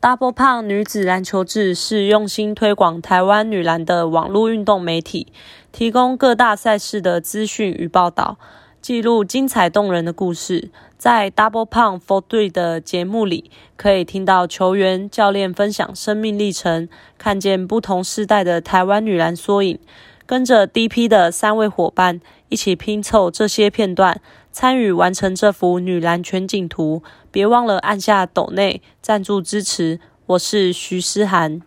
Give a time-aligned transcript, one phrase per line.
[0.00, 5.26] Double 胖女子篮球志是用心推广台湾女篮的网络运动媒体，
[5.72, 8.38] 提供各大赛事的资讯与报道，
[8.80, 10.70] 记录精彩动人的故事。
[10.96, 16.88] 在 Double 胖 For Three 的节目里，可以听到球员、教练分享生命历程，
[17.18, 19.80] 看见不同世代的台湾女篮缩影。
[20.24, 24.20] 跟着 DP 的三位伙伴一起拼凑这些片段，
[24.52, 27.02] 参与完成这幅女篮全景图。
[27.30, 30.00] 别忘了按下抖内赞助支持。
[30.26, 31.62] 我是徐思涵。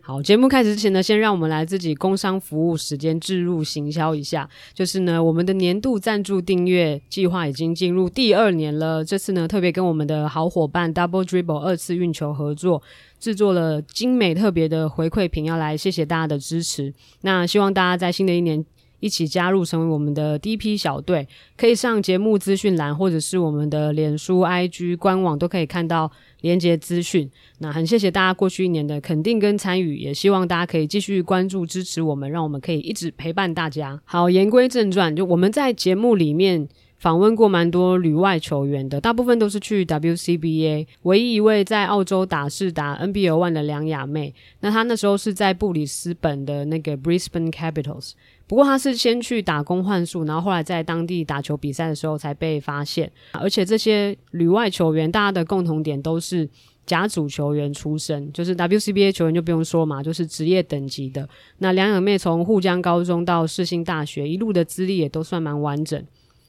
[0.00, 4.48] 好，节目开始之前呢，先让我们来自己工商服务时间置入行销一下。
[4.72, 9.04] 就是呢，我们的年度赞助订阅计划已经进入第二年了。
[9.04, 12.80] 这次呢，特别跟我们的好伙伴 Double Dribble 二次运球合作，
[13.18, 16.94] 制作了精美特别的回馈品，要来谢谢大家的支持。
[17.22, 18.64] 那希望大家在新的一年。
[19.00, 27.30] 一起加入成为我们的第一批小队，可以上节目资讯栏，或者是我们的脸书、IG 官网都可以看到连接资讯。
[27.58, 34.00] 那很谢谢大家过去一年的肯定跟参与，也希望大家可以继续关注支持我们，让我们可以一直陪伴大家。
[34.04, 36.66] 好，言归正传，就我们在节目里面
[36.98, 48.12] 访问过蛮多旅外球员的，大部分都是去 WCBA，唯一一位在澳洲打是打 NBL One 的梁雅妹，那她那时候是在布里斯本的那个 Brisbane Capitals。
[48.46, 53.10] 不过他是先去打工换宿，然后后来在当地打球比赛的时候才被发现。
[53.32, 56.48] 而且这些旅外球员，大家的共同点都是
[56.86, 61.28] 甲组球员出身，就是 WCBA 球员就不用说嘛，就是职业等级的。
[61.58, 66.00] 那两眼妹从沪江高中到世新大学，一路的资历也都算蛮完整。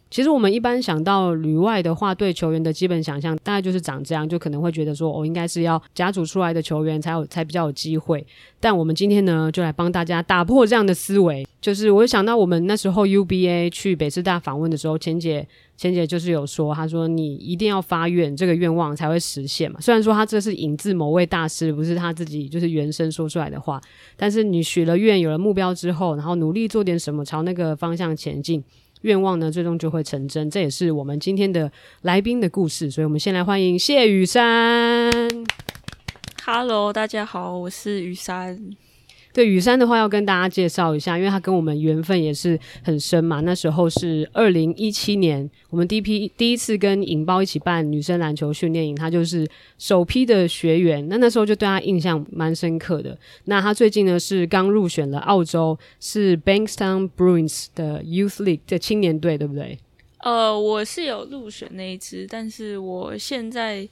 [0.09, 8.25] 其实我们一般想到旅外的话，对球员的基本想象大概就是长这样，就可能会觉得说，哦，应该是要甲组出来的球员才有才比较有机会。
[8.59, 11.45] 但我们今天呢，就来帮大家打破这样的思维。
[11.59, 15.45] 就是我想到我们那时候 UBA 去北师大访问的时候，钱姐
[15.75, 19.79] 钱姐就是有说，她说你一定要发愿，这个愿望才会实现嘛。
[19.81, 23.81] 虽然说她这是引自某位大师，不是她自己就是原声说出来的话，
[24.16, 28.63] 但是你许了愿，有了目标之后，然后努力做点什么，朝那个方向前进。
[29.07, 30.50] 愿望呢，最终就会成真。
[30.50, 35.09] 这也是我们今天的来宾的故事，所以我们先来欢迎谢雨山。
[36.45, 38.59] Hello，大家好，我是雨山。
[39.38, 43.40] 对雨山的话，要跟大家介绍一下，因为他跟我们缘分也是很深嘛。
[43.42, 51.08] 那时候是二零一七年，我们第一批第一次跟引爆一起办女生篮球训练营，他就是首批的学员。
[51.08, 53.16] 那那时候就对他印象蛮深刻的。
[53.44, 59.78] 那他最近呢是刚入选了澳洲是 Bankstown Bruins 的 Youth League 的青年队，对不对？
[60.22, 63.88] 呃，我是有入选那一支，但是我现在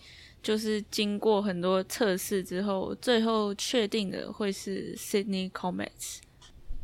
[0.45, 6.19] 就是经过很多测试之后，最后确定的会是 Sydney Comets。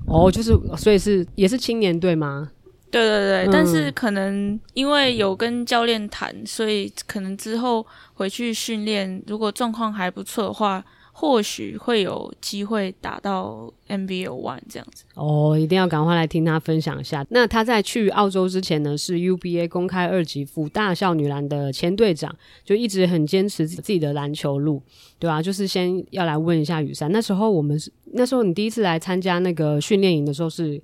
[0.08, 2.50] 哦，就是所以是也是青年队吗？
[2.90, 7.86] 对对对，嗯但是可能因为有跟教练谈，所以可能之后
[8.16, 10.84] 回去训练，如果状况还不错的话，
[11.14, 15.04] 或许会有机会打到 NBA One 这样子。
[15.16, 17.26] 哦，一定要赶快来听他分享一下。
[17.30, 24.82] 那他在去澳洲之前呢，是 UBA 公开二级副大校女篮的前队长，就一直很坚持自己的篮球路，
[25.20, 30.82] 对啊，就是先要来问一下雨山，那时候我们是那时候你第一次来参加那个训练营的时候是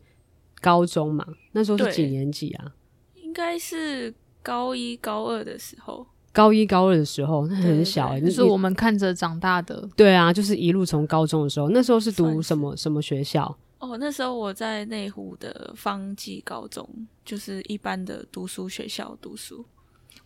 [0.61, 1.25] 高中嘛？
[1.53, 2.73] 那时候是几年级啊？
[3.15, 4.13] 应该是
[4.43, 6.05] 高一高二的时候，
[6.37, 9.89] 高一高二的时候，那很小就是我们看着长大的。
[9.95, 13.57] 对啊，就是一路从高中的时候，那时候是读什么什么学校？
[13.79, 16.87] 哦，那时候我在内湖的方济高中，
[17.25, 19.65] 就是一般的读书学校读书。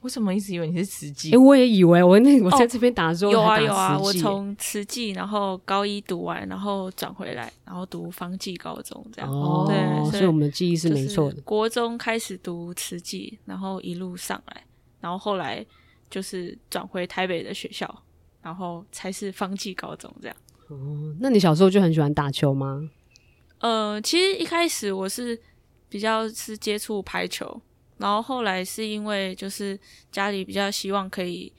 [0.02, 1.38] 我怎么一直以为你是慈济哎、？
[1.38, 9.32] 我也以为我那我在这边打的时候有啊有啊，我从慈济，然后高一读完，然后转回来，然后读方济高中这样。
[9.32, 11.40] 哦，对，所以我们的记忆是没错的。
[11.44, 14.64] 国中开始读慈济，然后一路上来，
[15.00, 15.64] 然后后来
[16.12, 18.04] 就是转回台北的学校，
[18.44, 20.38] 然后才是方济高中这样。
[20.68, 22.88] 哦那你小时候就很喜欢打球吗？
[23.60, 25.40] 呃，其实一开始我是
[25.90, 27.62] 比较是接触排球，
[27.98, 29.80] 然后后来是因为就是
[30.12, 31.52] 家里比较希望可以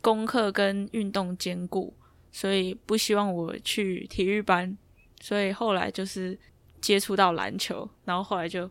[0.00, 1.94] 功课跟运动兼顾，
[2.30, 4.76] 所以不希望我去体育班，
[5.20, 6.38] 所以后来就是
[6.80, 8.70] 接触到篮球，然后后来就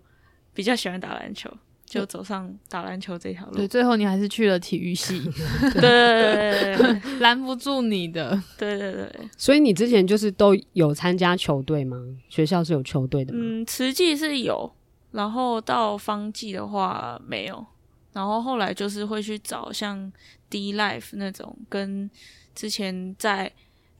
[0.54, 1.52] 比较喜欢打篮球，
[1.88, 3.56] 就走上打篮球这条路。
[3.56, 5.24] 对，最后你还是去了体育系，
[5.80, 6.76] 对
[7.20, 8.40] 拦不住你的。
[8.58, 11.98] 对对对，所以你之前就是都有参加球队吗？
[12.28, 13.40] 学校是有球队的吗？
[13.42, 14.70] 嗯，慈济是有，
[15.12, 17.66] 然后到方济的话没有，
[18.12, 20.12] 然后后来就是会去找像
[20.50, 22.10] D Life 那种，跟
[22.54, 23.52] 之前在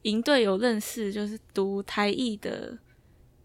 [0.02, 2.76] 营队有认识，就是读台艺的，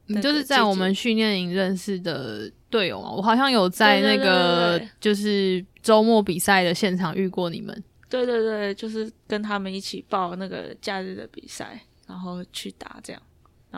[0.07, 3.11] 你就是在我们训练营认识的队友嘛？
[3.11, 7.83] 我好像有在那个就是周末比赛的现场遇过你们。
[8.09, 13.21] 对对对，就是跟他们一起报那个假日的比赛，然后去打这样，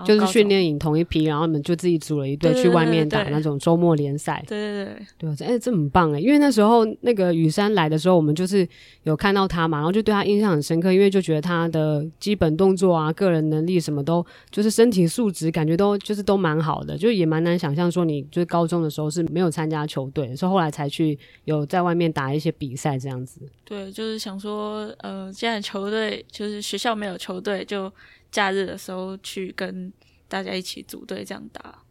[0.05, 0.45] 就是训。
[0.45, 4.43] 练营同一批，然后你们就自己组了一队去外面打那种周末联赛。
[4.47, 6.19] 对对对，对啊，哎、这很棒哎！
[6.19, 8.67] 因为那时候那个雨山来的时候，我们就是
[9.05, 23.41] 有看到他嘛，然后就对他印象很深刻，因为就觉得他的基本动作啊、个人能力什么都，就是身体素质感觉都就是都蛮好的，就也蛮难想象说你就是高中的时候是没有参加球队，是后来才去有在外面打一些比赛这样子。
[23.63, 27.91] 对，就是想说，呃，既然球队就是学校没有球队，就
[28.35, 29.93] 假日的时候去跟
[30.27, 31.81] 大家一起组队这样打。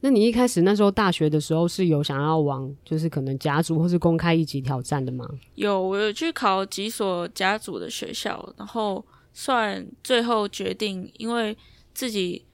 [0.00, 5.24] 那你一开始那时候大学的时候是有想要往就是可能甲组或是公开一级挑战的吗？
[5.54, 11.56] 有，我有去考几所甲组的学校，然后算最后决定，因为
[11.94, 12.44] 自己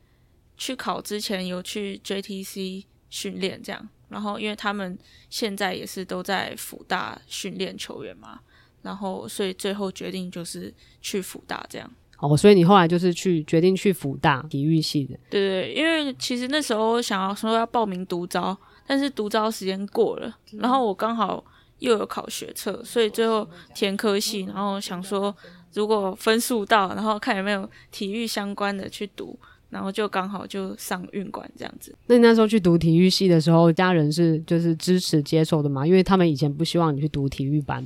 [0.59, 4.99] 去考之前有去 JTC 训练这样，然后因为他们
[5.31, 8.41] 现在也是都在辅大训练球员嘛，
[8.83, 11.91] 然后所以最后决定就是去辅大这样。
[12.19, 15.19] 哦，所以你后来就是去决定去福大体育系的。
[15.29, 18.57] 对对，因为其实那时候想要说要报名独招，
[18.87, 21.45] 但是独招时间过了，然后我刚好
[21.81, 25.35] 又有考学测，所以最后填科系，然后想说
[25.75, 29.37] 如果分数到，然后看有没有体育相关的去读，
[29.71, 31.95] 然后就刚好就上运管这样子。
[32.07, 35.87] 那你那时候去读体育系的时候，家人是就是支持接受的吗？
[35.87, 37.85] 因为他们以前不希望你去读体育班。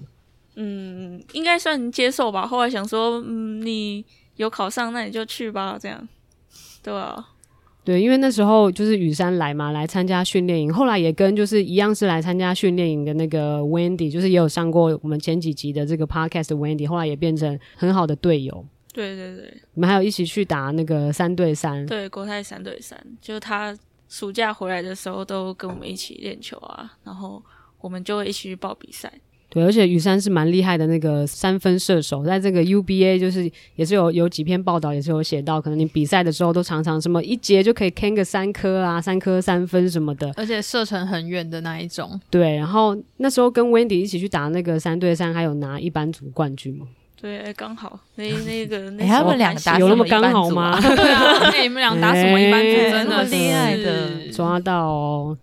[0.60, 2.44] 嗯，应该算接受吧。
[2.44, 6.08] 后来想说，嗯，你有考上，那你就去吧，这样，
[6.82, 7.28] 对啊。
[7.84, 18.66] 对，因为那时候就是雨山来嘛，来参加训练营，后来也跟就是一样是来参加训练营的那个 Wendy，就是也有上过我们前几集的这个 podcast 的 Wendy，后来也变成很好的队友。
[18.92, 23.74] 对对对你们还有一起去打那个三对三，对，国泰三对三，就是他
[24.08, 27.42] 暑假回来的时候都跟我们一起练球啊，然后
[27.80, 29.10] 我们就会一起去报比赛。
[29.50, 40.30] 对，而且雨山是蛮厉害的那个三分射手，在这个 UBA 就是也是有有几篇报道也是有写到，可能你比赛的时候都常常什么一节就可以 can 个三颗啊，三颗三分什么的。
[40.36, 42.20] 而且射程很远的那一种。
[42.28, 46.86] 对，然后那时候跟 Wendy 一起去打那个三对三，还有拿一班组冠军嘛。
[47.20, 50.78] 对，哎刚好那那个 那哎时候他们两个打还有那么刚好吗？
[50.78, 52.68] 对啊，那你们俩打什么一般组？
[52.68, 55.38] 哎真的厉害的抓到哦。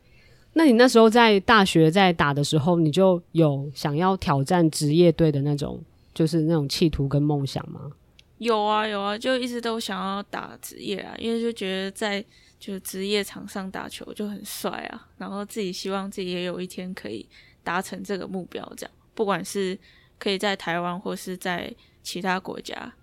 [0.57, 7.91] 那你那时候在大学在打的时候，你就有想要挑战职业队的那种，就是那种企图跟梦想吗？
[8.37, 12.23] 有啊有啊，就一直都想要打职业啊，因为就觉得在
[12.57, 17.27] 就职业场上打球就很帅啊，然后自己希望自己也有一天可以
[17.61, 19.77] 达成这个目标，这样不管是
[20.17, 22.93] 可以在台湾或是在其他国家，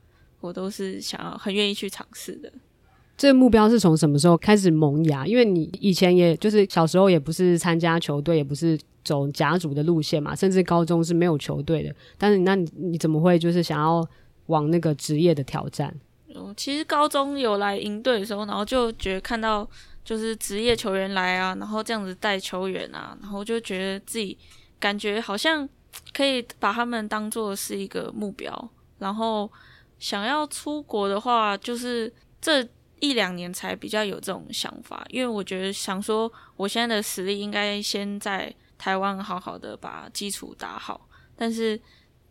[0.40, 2.50] 我都是想要很愿意去尝试的。
[3.16, 5.26] 这个目标是从什么时候开始萌芽？
[5.26, 11.94] 因为你以前也就是小时候也不是参加球队，也不是走甲组的路线嘛，甚至高中是没有球队的。
[12.18, 14.04] 但是那你你怎么会就是想要
[14.46, 15.94] 往那个职业的挑战？
[16.34, 19.68] 哦，其实高中有来营队的时候，然后就觉得看到
[20.02, 24.36] 就是职业球员来啊，然后这样子带球员啊，然后就觉得自己
[24.80, 25.68] 感觉好像
[26.12, 29.48] 可以把他们当做是一个目标，然后
[29.98, 32.66] 想要出国的话，就是这
[33.02, 41.78] 一两年才比较有这种想法，因为我觉得想说我现在的实力应该先在台湾好好的把基础打好，但是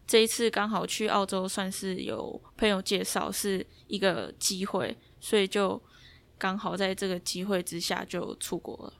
[0.07, 5.81] 这一次刚好去澳洲，算是有朋友介绍是一个机会，所以就
[6.37, 8.93] 刚好在这个机会之下就出国了。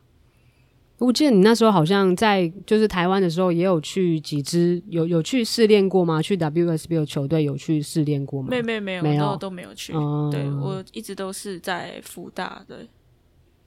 [1.06, 6.22] 我记得你那时候好像在就是台湾的时候也有去几支有有去试练过吗？
[6.22, 8.50] 去 WSBL 球队有去试练过吗？
[8.52, 9.94] 没有没有没有，没有都都没有去。
[9.94, 12.86] 哦对我一直都是在福大的，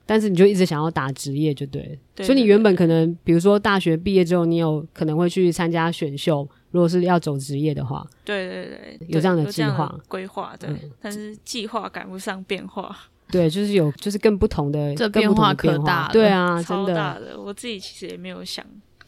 [0.06, 8.64] 但是你就一直想要打职业，就对所以你原本可能，比如说大学毕业之后，你有可能会去参加选秀，如果是要走职业的话，对对
[8.98, 12.96] 对，有这样的计划规划，对，嗯但是计划赶不上变化，
[13.31, 17.40] 对，就是有就是更不同的这变化可大了对啊，真超的大的。
[17.40, 18.64] 我自己其实也没有想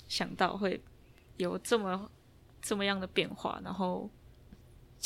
[0.09, 0.81] 想到会
[1.37, 2.11] 有这么
[2.61, 4.11] 这么样的变化，然后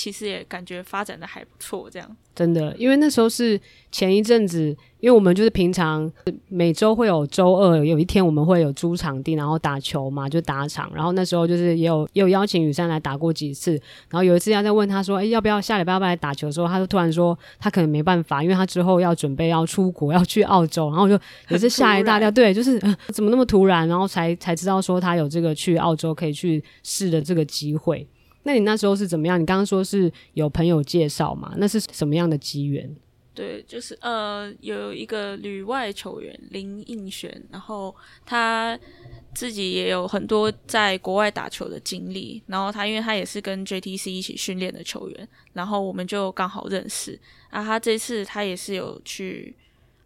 [0.00, 2.16] 其实也感觉发展的还不错，这样。
[2.34, 3.60] 真的，因为那时候是
[3.92, 6.10] 前一阵子，因为我们就是平常
[6.48, 10.90] 每周会有周二有一天我们会有租场地，然后打球嘛，就打场。
[10.94, 13.72] 然后那时候就是也有也有邀请雨山来打过几次。
[14.08, 20.88] 然后有一次要在问他说，哎，要不要下礼拜要不要来打球的时候，他就突然说他可能没办法，因为他之后要准备要出国要去澳洲。
[20.88, 28.08] 然后我就 也是吓一大跳，对，就是、呃、怎么那么突然，然后才才知道说他有这个去澳洲可以去试的这个机会。
[28.42, 29.38] 那你那时候是怎么样？
[29.40, 31.54] 你刚刚说是有朋友介绍嘛？
[31.58, 32.96] 那是什么样的机缘？
[33.34, 37.94] 对，就是呃，有一个旅外球员林应璇，然后
[38.26, 38.78] 他
[39.34, 47.18] 自己也有很多在国外打球的经历，然后他因为他也是跟 JTC 一起训练的球员，然后我们就刚好认识
[47.50, 47.62] 啊。
[47.62, 49.54] 他这次他也是有去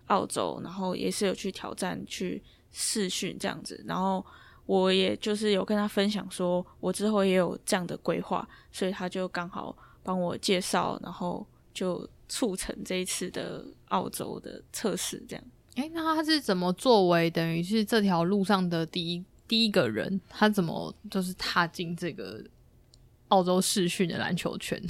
[0.08, 4.24] 澳洲，然后也是有去挑战去试训这样子，然后。
[4.66, 15.22] 我也就是有跟他分享说，我之后也有这样的规划，所以他就刚好帮我介绍，然后就促成这一次的澳洲的测试。
[15.28, 15.44] 这样，
[15.74, 20.20] 诶，那他是怎么作为等于是这条路上的第一第一个人？
[20.28, 22.42] 他怎么就是踏进这个
[23.28, 24.82] 澳洲试训的篮球圈？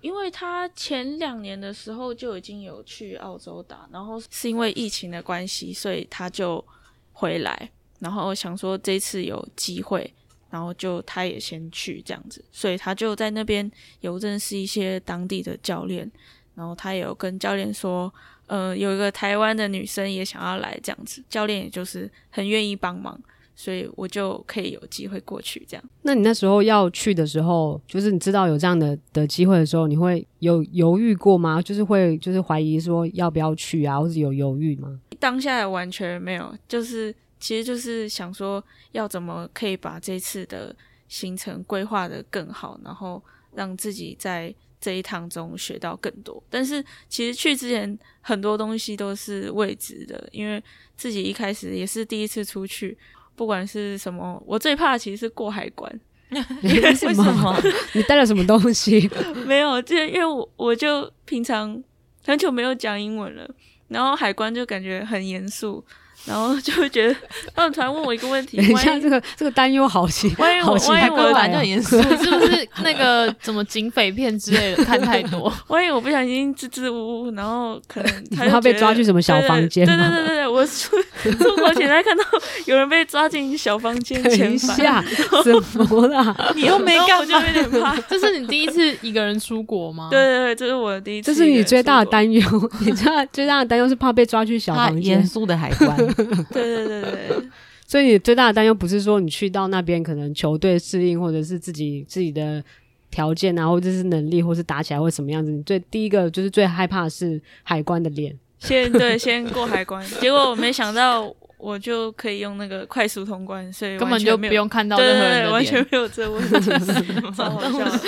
[0.00, 6.64] 因为他前两年的时候就已经有去澳洲打，然后是因为疫情的关系，所以他就
[7.12, 7.70] 回来。
[8.00, 10.12] 然后想说这次有机会，
[10.50, 16.10] 然后就他也先去这样子，所以他就在那边有认识一些当地的教练，
[16.54, 18.12] 然后他也有跟教练说，
[18.46, 23.20] 呃，有一个台湾的女生也想要来这样子，教练也就是很愿意帮忙，
[23.54, 25.84] 所以我就可以有机会过去这样。
[26.02, 31.60] 那你那时候要去的时候，就是你知道有这样的的机会的时候，你会有犹豫过吗？
[31.60, 34.98] 就是会就是怀疑说要不要去啊，或者有犹豫吗？
[35.18, 37.14] 当下完全没有，就是。
[37.40, 40.76] 其实就是想说，要怎么可以把这次的
[41.08, 43.20] 行程规划的更好，然后
[43.54, 46.40] 让自己在这一趟中学到更多。
[46.48, 50.62] 但是其实去之前很多东西都是未知的，因为
[50.96, 52.96] 自己一开始也是第一次出去，
[53.34, 56.00] 不管是什么，我最怕其实是过海关。
[56.62, 57.60] 为什么？
[57.92, 59.10] 你带了什么东西？
[59.46, 61.82] 没有，就因为我我就平常
[62.24, 63.50] 很久没有讲英文了，
[63.88, 65.84] 然后海关就感觉很严肃。
[66.26, 67.16] 然后就会觉得，
[67.54, 75.52] 他们突然问我一个问题，等一下，这个这个担忧好奇， 万一我万一我本来就很严肃，是不是那个什么警匪片之类的看太多？
[75.68, 79.86] 万一我不小心支支吾吾，然后可能他被抓去什么小房间？
[79.86, 80.96] 对对对对对，我出
[81.38, 82.24] 出国前才看到
[82.66, 85.02] 有人被抓进小房间，等一下，
[85.42, 86.36] 怎么啦？
[86.54, 87.96] 你又没干，我就有点怕。
[88.08, 90.08] 这是你第一次一个人出国吗？
[90.10, 91.32] 对对对，这是我的第一次。
[91.32, 96.09] 这是你最大的担忧，你知道最大的担忧是怕被抓去小房间，严肃的海关。
[96.14, 97.48] 对对对对，
[97.86, 102.62] 所以你最大的担忧不是说你去到那边可能球队适应，或者是自己自己的
[103.10, 105.50] 条件啊，或者是能力，或是打起来会什么样子？
[105.50, 116.60] 你最第一个就是最害怕的是海关的脸，先对先过海关，结果我没想到我就可以用那个快速通关，所以根本就不用看到任何人的完全没有这问题
[117.36, 118.00] 超好笑。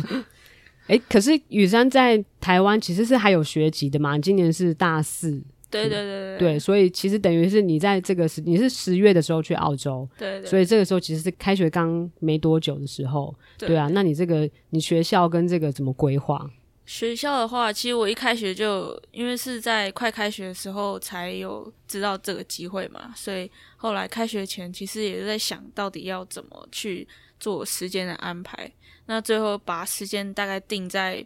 [0.86, 4.18] 哎，可是雨山在台湾其实是还有学籍的嘛？
[4.18, 5.40] 今年是大四。
[5.70, 16.50] 对对对对，所以其实等于是你在这个十，你是十月的时候去澳洲，对，所以这个时候其实是开学刚没多久的时候，对啊，那你这个你学校跟这个怎么规划？
[16.86, 27.06] 学校的话，其实我一开学就因为是在快开学的时候才有知道这个机会嘛，所以后来开学前其实也是在想到底要怎么去
[27.38, 28.68] 做时间的安排，
[29.06, 31.24] 那最后把时间大概定在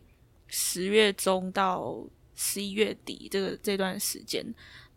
[0.48, 1.96] 十月中到。
[2.34, 4.44] 十一月底这个这段时间，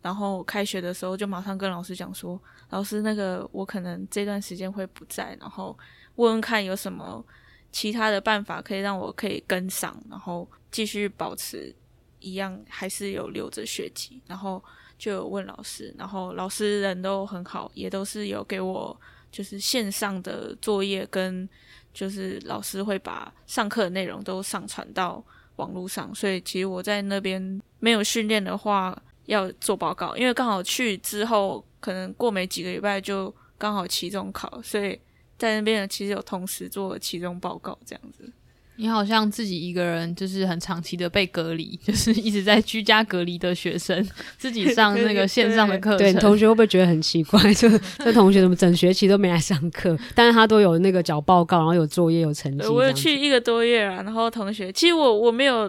[0.02, 2.40] 然后开学的时候就马上跟老师讲说，
[2.70, 5.76] 老师那个我可能这段时间会不在，然后
[6.16, 7.24] 问问看有什么
[7.70, 11.74] 其他的办法可以让我可以跟上，然后继续保持
[12.18, 14.62] 一样还是有留着学籍，然后
[14.98, 18.98] 就有问老师，然后老师人都很好，也都是有给我
[19.30, 21.48] 就是线上的作业跟
[21.94, 25.24] 就是老师会把上课的内容都上传到。
[25.58, 34.98] 网络上，所以其实我在那边没有训练的话，要做报告，因为刚好去之后，可能过没几个礼拜就刚好期中考，所以
[35.36, 38.32] 在那边其实有同时做期中报告这样子。
[38.78, 44.08] 你好像自己一个人，就是很长期的被隔离， 就是一直在居家隔离的学生，
[44.38, 45.98] 自己上那个线上的课程。
[45.98, 47.38] 对，同学会不会觉得很奇怪？
[47.54, 47.68] 就
[47.98, 49.98] 这同学怎么整学期都没来上课？
[50.14, 52.66] 但是他都有那个交报告，然后有作业，有成绩。
[52.68, 55.68] 我有去一个多月啊，然后同学，其实我我没有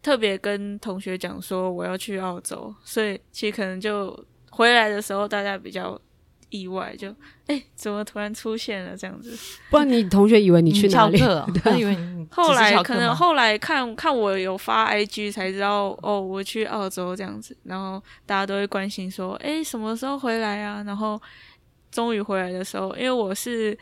[0.00, 4.16] 特别跟同学讲说我要去澳洲，所以其实可能就
[4.50, 6.00] 回来的时候大家比较。
[6.54, 7.12] 意外，就
[7.46, 9.36] 哎、怎么突然出现了这样子？
[9.70, 11.18] 不然你同学以为你去哪里？
[11.18, 20.84] 翘课哦， 他以为你后来可能后来看看我有发 IG 才知道哦，我去澳洲这样子，然后大家都会关心说，哎，什么时候回来啊？
[20.86, 21.20] 然后
[21.90, 23.76] 终于回来的时候，因为我是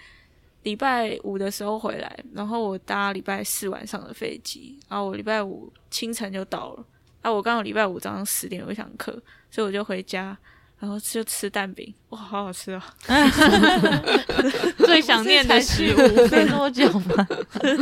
[0.62, 6.84] 礼拜五的时候回来，然后我搭礼拜四晚上的飞机，然后我礼拜五清晨就到了，
[7.20, 9.12] 啊，我刚好礼拜五早上十点有一堂课，
[9.50, 10.36] 所以我就回家。
[10.82, 12.82] 然后就吃蛋饼，哇，好好吃哦！
[14.78, 15.96] 最想念的食物。
[16.28, 17.28] 没多久吗？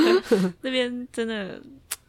[0.60, 1.58] 那边真的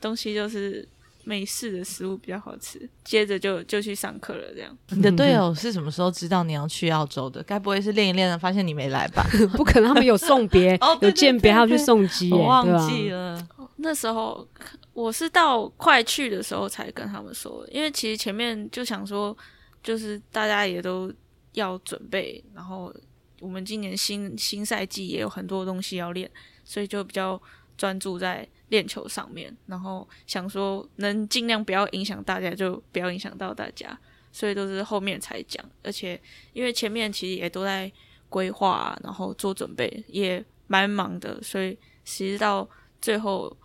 [0.02, 0.86] 东西就是
[1.24, 2.90] 美式的食物比较好吃。
[3.06, 4.78] 接着就就去上课了，这样。
[4.90, 7.42] 你的 队友是什么时候知道你要去澳洲的？
[7.44, 9.26] 该不会是练一练了发现你没来吧？
[9.56, 13.42] 不可能，他们有送别，有鉴别，还有去送机，我忘记了。
[13.78, 14.46] 那时候
[14.92, 19.36] 我是到快去的时候才跟他们说，因为其实前面就想说，
[19.84, 21.14] 就是大家也都
[21.54, 22.94] 要准备，然后
[23.40, 26.30] 我们今年新新赛季也有很多东西要练，
[26.64, 27.42] 所以就比较
[27.78, 34.00] 专注在练球上面，然后想说能尽量不要影响大家，就不要影响到大家，
[34.32, 36.20] 所以都是后面才讲，而且
[36.54, 37.92] 因为前面其实也都在
[38.30, 42.70] 规划、然后做准备，也蛮忙的，所以其实到
[43.02, 43.58] 最后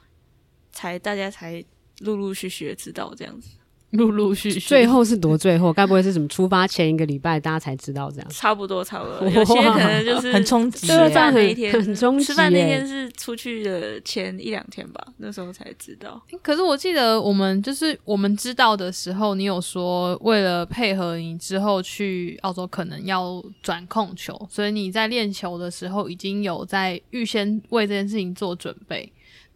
[0.72, 1.64] 才大家才
[2.00, 3.50] 陆陆续续知道这样子，
[3.90, 8.28] 陆陆续续，最后是多最后，该不会是什么出发前一个礼拜大家才知道这样？
[8.30, 16.20] 差不多差不多， 有些可能就是很冲击吃耶饭那一天，很冲击吃饭那天是出去的前一两天吧，那时候才知道。
[16.42, 29.10] 可是我记得我们就是我们知道的时候，你有说为了配合你之后去澳洲可能要转控球，所以你在练球的时候已经有在预先为这件事情做准备，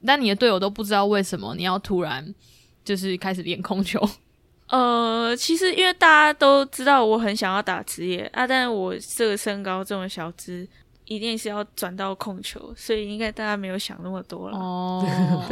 [0.06, 2.34] 但你的队友都不知道为什么你要突然
[2.90, 4.00] 就是开始练控球。
[4.66, 10.66] 呃，其实因为大家都知道我很想要打职业啊，但是我这个身高这么小只，
[11.10, 14.56] 一定是要转到控球，所以应该大家没有想那么多了。
[14.56, 15.04] 哦，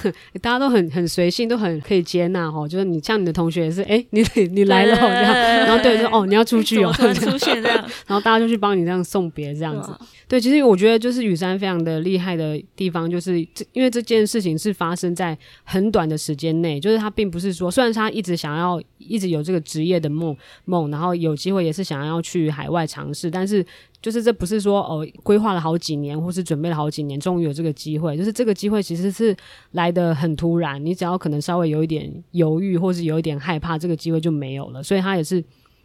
[0.00, 2.68] 对， 大家都很很随性，都很可以接纳哈。
[2.68, 5.34] 就是你像你的同学也是，哎，你你来了哦这样，
[5.66, 9.92] 然后队友说哦你要出去哦，出现这样， 然后大家就去帮你这样送别这样子
[10.28, 10.40] 对。
[10.40, 23.64] 其实我觉得就是雨山非常的厉害的地方，就是这因为这件事情是发生在很短的时间内，就是他并不是说，虽然他一直想要一直有这个职业的梦梦，然后有机会也是想要去海外尝试，但是
[24.02, 29.34] 就是这不是说哦规划了好几年，或是准备了好几年，终于有这个机会，就是这个机会其实是
[29.70, 35.42] 来的很突然，你只要可能稍微有一点犹豫，或是有一点害怕，这个机会就没有了，所以他也是。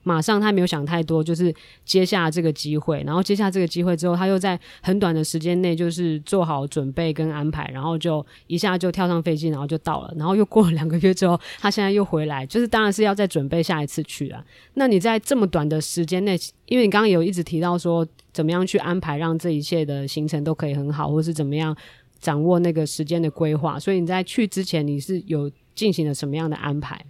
[0.08, 14.41] 马上他没有想太多，就是接下这个机会，然后接下这个机会之后，他又在很短的时间内就是做好准备跟安排，然后就一下就跳上飞机，然后就到了，然后又过了两个月之后，他现在又回来，就是当然是要再准备下一次去了。
[14.76, 21.76] 那你在这么短的时间内，因为你刚刚有一直提到说怎么样去安排，让这一切的行程都可以很好，或是怎么样
[22.22, 27.06] 掌握那个时间的规划，所以你在去之前你是有进行了什么样的安排？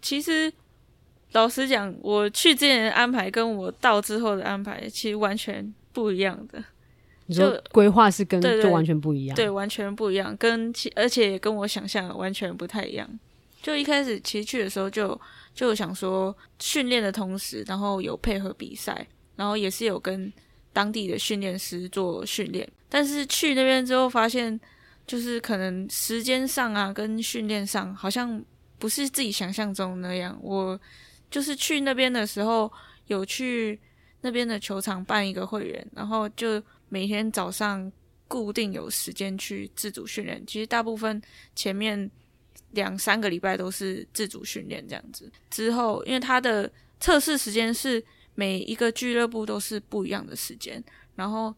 [0.00, 0.50] 其实
[1.32, 6.62] 老实讲，我去之前的安排跟我到之后的安排其实完全不一样的，
[7.26, 13.08] 你说就规划是跟就完全不一样，对，完全不一样，跟其而且也跟我想象的完全不太一样。
[13.62, 15.18] 就一开始其实去的时候就
[15.54, 20.30] 就想说训练的同时，然后有配合比赛，然后也是有跟
[20.72, 22.68] 当地的训练师做训练。
[22.88, 24.60] 但是去那边之后发现，
[25.06, 28.42] 就是可能时间上啊，跟训练上好像
[28.78, 30.36] 不是自己想象中那样。
[30.42, 30.78] 我
[31.32, 32.70] 就是去那边的时候，
[33.06, 33.80] 有去
[34.20, 37.90] 那边的球场办一个会员，然后就每天早上
[38.28, 40.40] 固定有时间去自主训练。
[40.46, 41.20] 其实大部分
[41.56, 42.08] 前面
[42.72, 45.32] 两三个礼拜都是自主训练这样子。
[45.50, 50.82] 之后，因为他的测试时间是每一个俱乐部都是不一样的时间，
[51.16, 51.54] 然后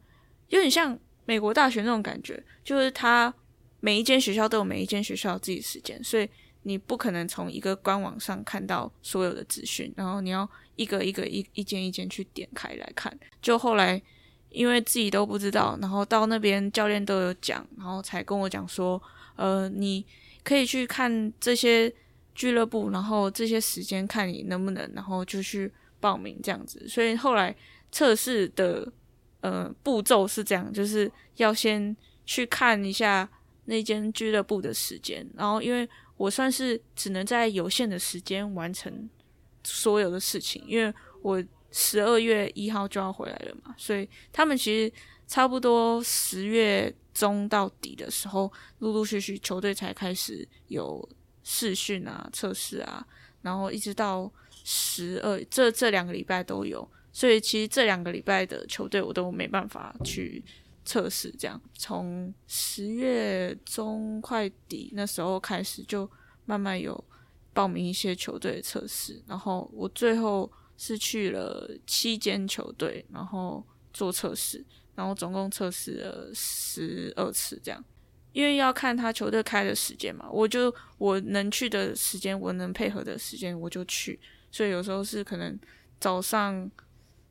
[0.48, 3.34] 有点像美国大学那种感觉，就是他
[3.80, 6.28] 每一间学校都有每一间学校自己时间，所以
[6.64, 13.16] 你不可能从一个官网上看到所有的资讯，然后你要一个一个一一间一间去点开来看。
[13.40, 14.02] 就后来
[14.50, 19.00] 因为自己都不知道，然后到那边教练都有讲，然后才跟我讲说，
[19.36, 20.04] 呃，你
[20.42, 21.92] 可以去看这些
[22.34, 26.88] 俱乐部，然后这些时间看你能不能，然后就去报名这样子。
[26.88, 27.54] 所以后来
[27.92, 28.90] 测试的
[29.40, 33.28] 呃步骤是这样，就是要先去看一下
[33.66, 39.08] 那间俱乐部的时间，然后因为我算是只能在有限的时间完成
[39.64, 44.92] 所有的事情，因为我十二月一号就要回来了嘛，所以他们其实
[45.26, 51.08] 差不多十月中到底的时候，陆陆续续球队才开始有
[51.42, 53.04] 试训啊、测试啊，
[53.42, 54.30] 然后一直到
[54.64, 60.42] 十二这这两个礼拜都有，所以其实这两个礼拜的球队我都没办法去
[60.84, 61.34] 测试。
[61.38, 66.10] 这样从十月中快底那时候开始，就
[66.44, 67.02] 慢慢有
[67.52, 77.84] 报名一些球队测试，然后我最后是去了七间球队，然后做测试，然后总共测试了十二次这样。
[78.32, 84.18] 因为要看他球队开的时间嘛，我就我能去的时间，我能配合的时间我就去，
[84.50, 85.56] 所以有时候是可能
[86.00, 86.68] 早上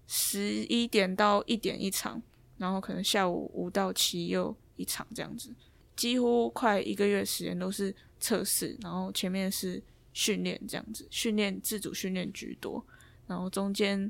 [0.08, 2.22] 十一点到一点一场，
[2.64, 5.54] 然后可能下午五到七又一场这样子，
[5.98, 12.82] 几乎快一个月时间都是测试，然后前面是训练这样子，训练自主训练居多，
[13.28, 14.10] 然后中间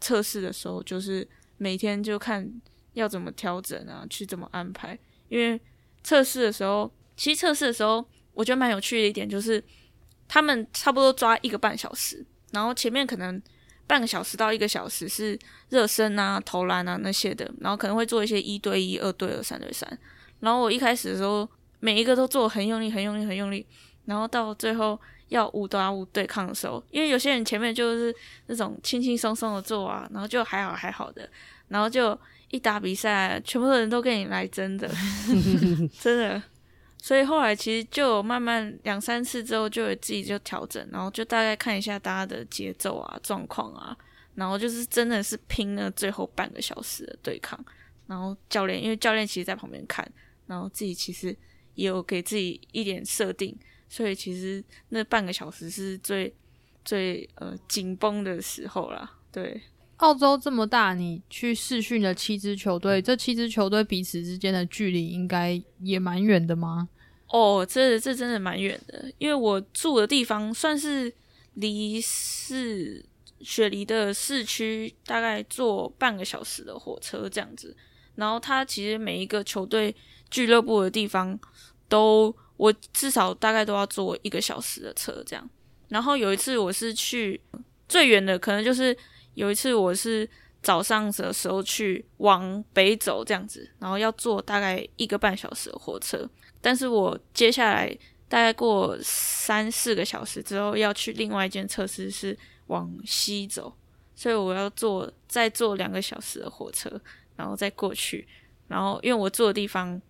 [0.00, 2.50] 测试的时候就是每天就看
[2.94, 5.60] 要怎么调整啊，去怎么安排，因为。
[6.06, 9.64] 测试的时候，其实测试的时候，我觉得蛮有趣的一点就是，
[10.28, 13.40] 他们差不多抓一个半小时，然后前面可能
[13.86, 19.98] 半个小时到一个小时是热身啊、投篮啊那些的，然后可能会做一些一对一、二对二、三对三。
[20.40, 21.48] 然后我一开始的时候，
[21.80, 23.66] 每一个都做很用力、很用力、很用力，
[24.04, 28.14] 然后到最后要五打五对抗的时候，因为有些人前面就是
[28.46, 31.28] 那种轻轻松松的做啊，然后就还好还好的，
[31.68, 32.18] 然后就。
[32.50, 34.88] 一打比赛，全部的人都跟你来 真的，
[36.00, 36.40] 真的。
[37.04, 43.94] 所以后来其实就慢慢两三次之后，就有自己就调整，然后就大概看一下大家的节奏啊、状况啊，
[44.36, 47.62] 然后就是真的是拼了最后半个小时的对抗。
[48.06, 50.10] 然后教练，因为教练其实在旁边看，
[50.46, 51.36] 然后自己其实
[51.74, 53.54] 也有给自己一点设定，
[53.86, 56.34] 所以其实那半个小时是最
[56.86, 59.60] 最呃紧绷的时候啦，对。
[59.98, 66.88] 澳洲这么大，你去试训了七支球队，这七支球队彼此之间的距离应该也蛮远的吗？
[67.28, 71.12] 哦，这这真的蛮远的，因为我住的地方算是
[71.54, 73.04] 离市
[73.40, 77.76] 雪梨的市区大概坐半个小时的火车这样子。
[78.14, 79.94] 然后它其实每一个球队
[80.30, 81.38] 俱乐部的地方
[81.88, 85.50] 都，我至少大概都要坐一个小时的车这样。
[85.88, 87.40] 然后有一次我是去
[87.88, 88.96] 最远的，可能就是。
[89.34, 90.30] 有一次我是
[90.62, 96.30] 早上的时候去往北走这样子，然后要坐大概一个半小时的火车，
[96.64, 97.94] 但是我接下来
[98.26, 102.34] 大概过三四个小时之后要去另外一间测试是
[102.68, 103.76] 往西走，
[104.16, 106.98] 所以我要坐再坐两个小时的火车，
[107.36, 108.26] 然后再过去，
[108.66, 110.00] 然后因为我坐的地方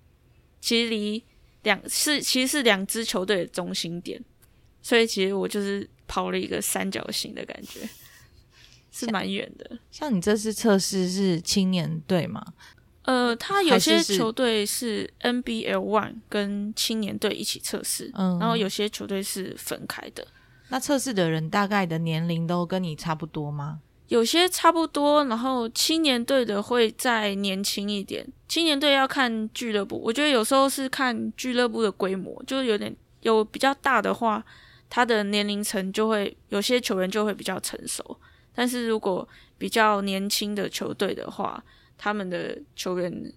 [0.60, 1.20] 其实离
[1.64, 4.22] 两是其实是两支球队的中心点，
[4.80, 7.80] 所以其实我就是跑了一个三角形的感觉。
[8.96, 12.54] 是蛮远的，像你这次测试是青年队吗？
[13.04, 20.26] 呃，他有些球队是 NBL One 跟青年队一起测试，嗯，然后有些球队是分开的。
[20.70, 23.80] 那测试的人大概的年龄都跟你差不多吗？
[24.08, 28.26] 有些差不多，然后青年队的会再年轻一点。
[28.48, 34.44] 青年队要看俱乐部，我觉得有时候是看俱乐部的规模，就有点有比较大的话，
[34.90, 38.18] 他的年龄层就会有些球员就会比较成熟。
[38.54, 39.26] 但是如果
[39.58, 41.62] 比较年轻的球队的话，
[41.96, 43.32] 他们的球员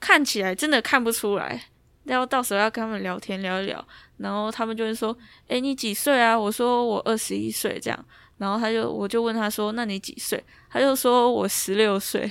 [0.00, 1.60] 看起来真的看不出来。
[2.04, 3.84] 要到时候要跟他们聊天聊一聊，
[4.18, 5.16] 然后他们就会说
[5.48, 8.04] ：“诶，你几岁啊？”我说：“我二十一岁。”这样，
[8.38, 12.30] 然后他就我就问他说：“那你几岁？”他就说我十六岁，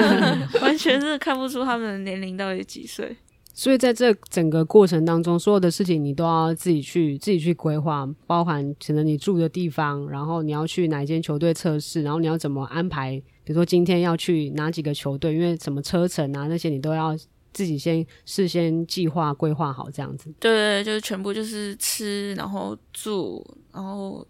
[0.62, 3.14] 完全是看不出他们的年龄到底几岁。
[3.52, 17.18] 所以在这整个过程当中，所有的事情你都要自己去自己去规划，包含可能你住的地方，然后你要去哪一间球队测试，然后你要怎么安排，比如说今天要去哪几个球队，因为什么车程啊那些你都要
[17.52, 20.32] 自己先事先计划规划好这样子。
[20.38, 24.24] 对对，就是全部就是吃，然后住，然后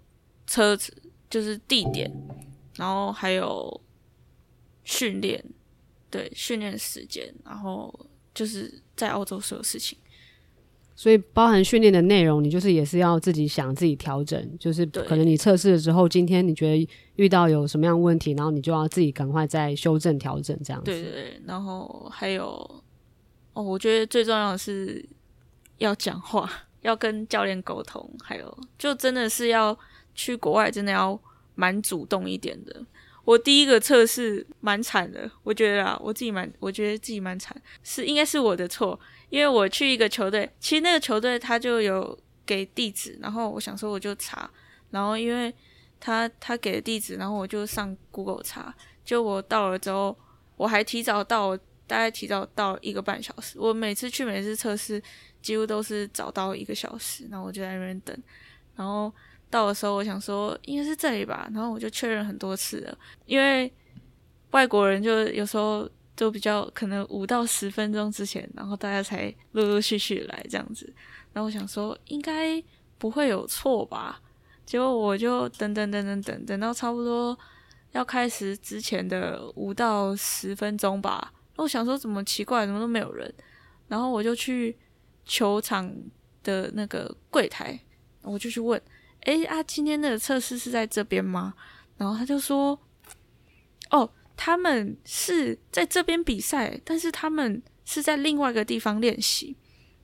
[0.47, 0.91] 车子
[1.29, 2.11] 就是地点，
[2.77, 3.79] 然后还有
[4.85, 5.45] 训练，
[6.09, 7.95] 对训练时间，然后
[8.33, 8.83] 就是。
[8.97, 9.97] 在澳洲所有事情，
[11.01, 14.59] 所以包含训练的内容，你就是也是要自己想、自己调整。
[14.59, 16.87] 就是可能你测试了之后，今天你觉得
[17.17, 20.91] 遇到有什么样问题，然后你就要自己赶快再修正、调整这样子。
[20.91, 22.45] 对对对，然后还有
[23.55, 25.03] 哦，我觉得最重要的是
[25.79, 26.47] 要讲话，
[26.83, 29.75] 要跟教练沟通，还有就真的是要
[30.15, 31.19] 去国外，真的要
[31.55, 32.85] 蛮主动一点的。
[33.25, 38.99] 我第一个测试蛮惨的，我觉得啊，我自己蛮，我觉得自己蛮惨，是应该是我的错，
[39.31, 44.51] 因为我去一个球队，其实那个球队他就有给地址，然后我想说我就查，
[44.90, 45.55] 然后因为
[45.99, 50.16] 他他给的地址，然后我就上 Google 查，就我到了之后，
[50.57, 55.01] 我还提早到，大概提早到一个半小时，我每次去每次测试
[55.40, 58.16] 几乎都是早到一个小时，然后我就在那边等，
[58.75, 59.12] 然后
[59.49, 63.73] 到的时候，我想说应该是这里吧，然后我就确认很多次了，因为
[64.51, 65.88] 外国人就有时候
[66.21, 70.93] 都比较可能五到十分钟之前，然后大家才陆陆续续来这样子，
[71.33, 72.63] 然后我想说应该
[72.99, 74.21] 不会有错吧，
[74.67, 77.37] 结果我就等等等等等等到差不多
[77.93, 83.33] 要开始之前的五到十分钟吧，我想说怎么奇怪，怎么都没有人，
[83.89, 84.77] 然后我就去
[85.25, 85.91] 球场
[86.43, 87.81] 的那个柜台，
[88.21, 88.79] 我就去问。
[89.23, 91.55] 哎啊，今天的测试是在这边吗？
[91.97, 92.79] 然后他就说
[93.91, 94.11] ：“哦，
[94.42, 99.55] 他们是在这边比赛，但是他们是在另外一个地方练习。”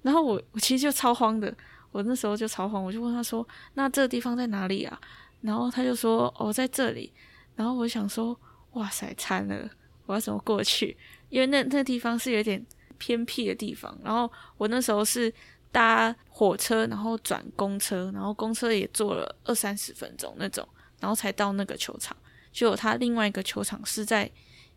[0.05, 1.57] 然后我我其实就超慌的，
[1.90, 5.01] 我那时候就超慌，我就问他说：“那这个地方在哪里啊？”
[5.40, 7.11] 然后他就说：“哦，在这里。”
[7.57, 8.38] 然后我想说
[8.77, 9.70] ：“哇塞，惨了，
[10.05, 10.94] 我要怎么过去？
[11.31, 12.62] 因为那那地方是有点
[12.99, 13.99] 偏僻的地方。
[14.05, 15.33] 然后我那时候是。”
[15.72, 20.66] 搭火车，然后转公车，然后公车也坐了二三十分钟那种，
[21.01, 22.16] 然后才到那个球场。
[22.57, 24.31] 就有他另外一个球场是在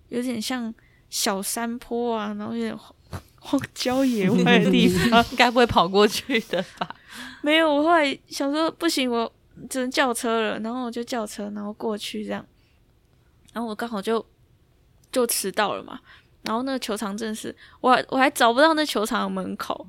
[0.10, 0.74] 有点像
[1.10, 2.78] 小山坡啊，然后有点
[3.40, 6.94] 荒郊野外的地方， 应该不会跑过去的吧？
[7.42, 9.32] 没有，我后来想说不行，我
[9.70, 12.46] 只能叫车了，然后我就叫车，然后过去这样。
[13.54, 14.24] 然后我刚好就
[15.10, 15.98] 就迟到了嘛，
[16.42, 19.88] 然后那个球场正是我我还找不到那球场的门口。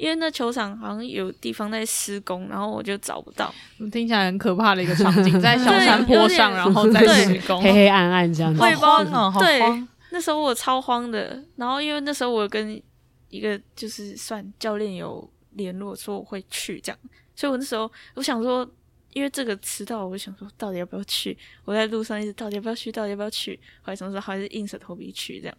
[0.00, 3.54] 因为那球场好像有地方在施工，然后我就找不到。
[3.92, 8.56] 听起来很可怕的一个场景，在小山坡上，然后在施工，黑黑暗暗这样。
[8.58, 9.60] 我也不知道，对，
[10.08, 11.44] 那时候我超慌的。
[11.56, 12.82] 然后因为那时候我跟
[13.28, 16.98] 一个就是算教练有联络，说我会去这样，
[17.36, 18.66] 所以我那时候我想说，
[19.12, 21.36] 因为这个迟到，我就想说到底要不要去？
[21.66, 22.90] 我在路上一直到底要不要去？
[22.90, 23.60] 到底要不要去？
[23.82, 25.54] 后来想说还是硬着头皮去这样。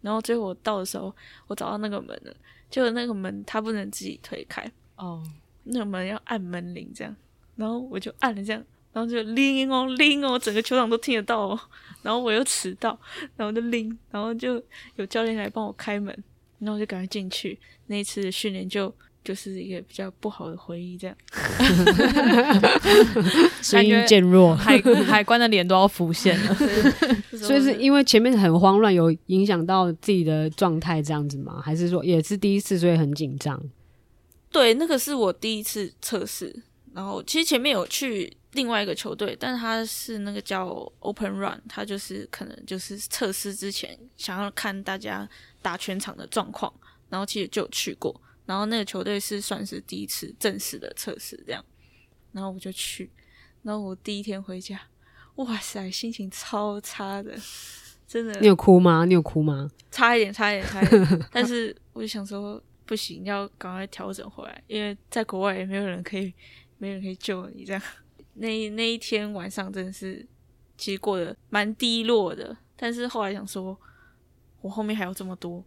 [0.00, 1.14] 然后最后我到的时候，
[1.46, 2.34] 我找到那个门了。
[2.74, 4.68] 就那个门，它不能自己推开。
[4.96, 5.22] 哦，
[5.62, 7.14] 那个门要按门铃这样，
[7.54, 8.60] 然后我就按了这样，
[8.92, 11.60] 然后就铃哦铃哦，整个球场都听得到哦，
[12.02, 12.98] 然后我又迟到，
[13.36, 14.60] 然后就铃，然后就
[14.96, 16.12] 有教练来帮我开门，
[16.58, 17.56] 然后我就赶快进去。
[17.86, 18.92] 那一次的训练就
[19.24, 21.16] 就是一个比较不好的回忆，这样，
[23.62, 26.54] 声音渐弱，海海关的脸都要浮现了。
[27.34, 31.60] 所以是因为前面很慌乱，有影响到自己的状态这样子吗？
[31.64, 33.60] 还是说也是第一次，所以很紧张？
[34.52, 36.62] 对，那个是我第一次测试。
[36.92, 40.68] 然后其实前面有去另外一个球队，但他是那个叫
[41.00, 45.28] Open Run，他就是可能就是测试之前想要看大家
[45.60, 46.72] 打全场的状况，
[47.08, 48.14] 然后其实就有去过。
[48.46, 51.64] 然后那个球队是算是第一次正式的测试这样，
[52.32, 53.10] 然后我就去，
[53.62, 54.80] 然后我第一天回家。
[55.36, 57.36] 哇塞，心情超差的，
[58.06, 58.38] 真的。
[58.38, 59.04] 你有哭吗？
[59.04, 59.68] 你有哭吗？
[59.90, 61.26] 差一点，差一点，差一点。
[61.32, 66.32] 但是我就想说，不行，要赶快调整回来，因为在国外也没有人可以，
[66.78, 67.64] 没人可以救你。
[67.64, 67.82] 这样，
[68.34, 70.24] 那那一天晚上真的是，
[70.78, 72.56] 其实过得蛮低落的。
[72.76, 73.76] 但是后来想说，
[74.60, 75.64] 我后面还有这么多，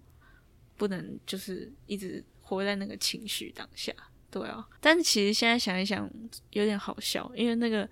[0.77, 3.93] 不能就是一直活在那个情绪当下。
[4.31, 6.09] 对啊，但是其实现在想一想，
[6.51, 7.87] 有点好笑，因为那个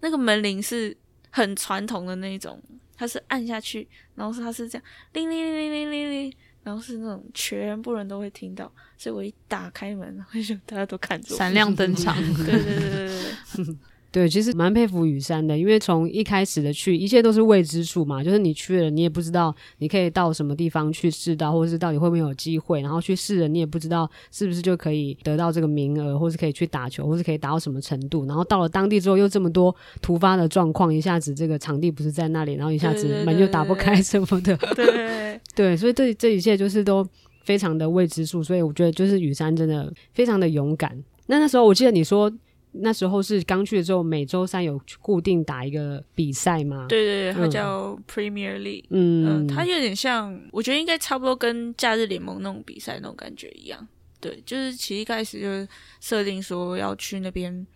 [0.00, 0.96] 那个门铃是。
[1.36, 2.62] 很传统的那种，
[2.96, 13.76] 它是按下去，然后是它是这样，铃铃铃铃铃铃，然后是那种全部人都会听到，所以我一打开门， 就大家都看着，闪亮登场，对对对对对。
[14.14, 37.04] 对，其实蛮佩服雨山的，因为从一开始的去，一切都是未知数嘛，就是你去了，你也不知道你可以到什么地方去试到，或者是到底会不会有机会，然后去试了，你也不知道是不是就可以得到这个名额，或是可以去打球，或是可以达到什么程度，然后到了当地之后又这么多突发的状况，一下子这个场地不是在那里，然后一下子门又打不开 什么的，对对，所以这这一切就是都
[37.42, 40.96] 非常的未知数，所以我觉得就是雨山真的非常的勇敢。
[41.26, 42.32] 那那时候我记得你说。
[42.76, 46.86] 那时候是刚去的时候，每周三有固定打一个比赛吗？
[46.88, 48.84] 对对对，它叫 Premier League。
[48.90, 53.86] 嗯，它有点像，我觉得应该差不多跟假日联盟那种比赛那种感觉一样。
[54.20, 57.66] 对，就是其实一开始就设定说要去那边，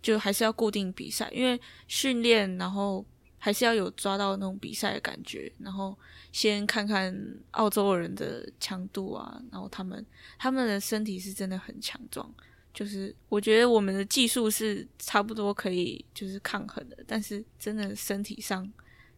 [0.00, 3.04] 就还是要固定比赛，因为训练，然后
[3.38, 5.96] 还是要有抓到那种比赛的感觉，然后
[6.30, 7.16] 先看看
[7.52, 10.04] 澳洲人的强度啊，然后他们
[10.38, 12.32] 他们的身体是真的很强壮。
[12.76, 18.70] 就是我觉得我们的技术是差不多可以就是抗衡的，但是真的身体上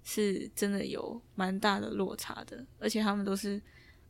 [0.05, 3.61] 是真的有蛮大的落差的，而且他们都是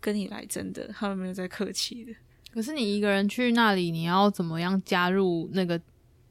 [0.00, 2.12] 跟你来真的，他们没有在客气的。
[2.52, 5.80] 可是你一个人去那里，你要怎么样加入那个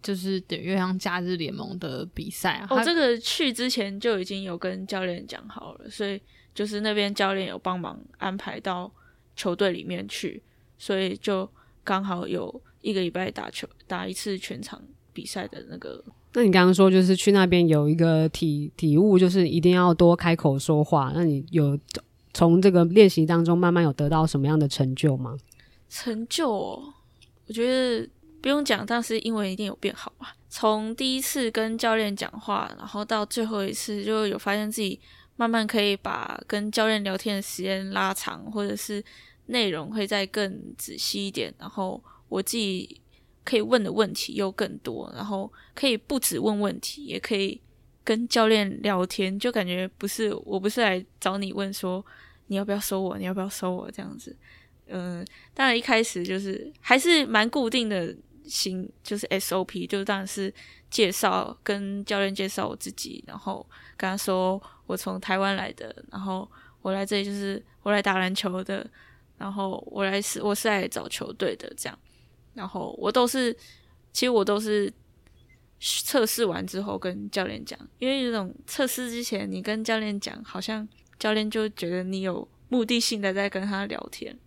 [0.03, 2.67] 就是等于像假日联盟的比赛啊？
[2.69, 6.21] 哦，这个去之前就已经有跟教练讲好了，所以
[6.53, 8.93] 就是那边教练有帮忙安排到
[9.35, 10.43] 球队里面去，
[10.77, 11.51] 所以就
[11.83, 12.61] 刚好有。
[12.81, 14.81] 一个礼拜打球打一次全场
[15.13, 16.03] 比赛的那个。
[16.33, 21.11] 那你刚刚说就是去那边有一个体体悟，就是一定要多开口说话。
[21.15, 21.77] 那你有
[22.33, 25.35] 从这个练习当中慢慢有得到什么样的成就吗？
[25.89, 26.93] 成就、哦，
[27.47, 28.07] 我觉得
[28.41, 30.35] 不用讲，但是英文一定有变好吧。
[30.49, 34.99] 从第一次跟教练讲话，然后到最后一次，就有发现自己
[35.37, 39.03] 慢慢可以把跟教练聊天的时间拉长，或者是
[39.47, 42.99] 内容会再更仔细一点，然后我自己
[43.43, 47.59] 可以问的问题又更多，然后可以不止问问题，也可以
[48.03, 52.05] 跟教练聊天，就感觉不是我不是来找你问说
[52.47, 54.35] 你要不要收我，你要不要收我这样子。
[54.87, 60.53] 嗯，当然一开始就是还是蛮固定的型，就是 SOP，就当然是
[60.89, 63.65] 介绍跟教练介绍我自己，然后
[63.97, 66.49] 跟他说我从台湾来的，然后
[66.81, 68.89] 我来这里就是我来打篮球的，
[69.37, 71.99] 然后我来是我是来找球队的这样，
[72.57, 73.53] 然后我都是
[74.11, 74.91] 其实我都是
[75.79, 80.85] 测试完之后跟教练讲，因为这种测试之前你跟教练讲，好像
[81.19, 84.37] 教练就觉得你有目的性的在跟他聊天。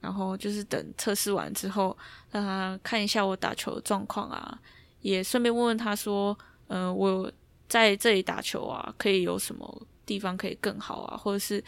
[0.00, 1.96] 然后就是等测试完之后，
[2.30, 4.56] 让他看一下我打球的状况啊，
[5.00, 7.30] 也顺便问问他说，嗯、我
[7.68, 11.62] 在这里打球啊，可以有什么地方可以更好啊，或者是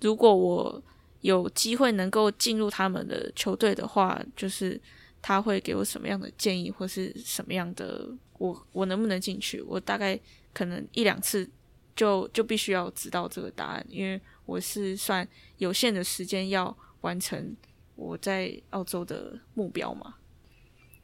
[0.00, 0.82] 如果我
[1.22, 4.80] 有机会能够进入他们的球队的话，就是
[5.20, 8.08] 他会给我什么样的建议，或是什么样的
[8.38, 9.60] 我我能不能进去？
[9.62, 10.18] 我大概
[10.52, 11.48] 可能一两次
[11.96, 15.26] 就就必须要知道这个答案，因为我是算
[15.58, 17.56] 有限的时间要完成
[17.96, 20.16] 我在澳洲的目标嘛。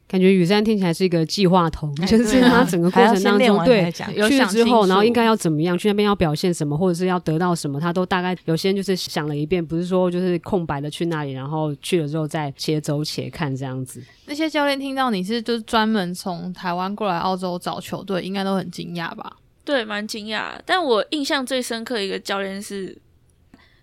[0.08, 14.02] 感觉雨山听起来是一个计划头，哎就是他整个过程当中，对有去了之后，然后应该要怎么样，去那边要表现什么，或者是要得到什么，他都大概有些人就是想了一遍，不是说就是空白的去那里，然后去了之后再且走且看这样子。
[14.24, 19.36] 那些教练听到你是就是专门从台湾过来澳洲找球队，应该都很惊讶吧？
[19.62, 20.52] 对，蛮惊讶。
[20.64, 22.96] 但我印象最深刻一个教练是，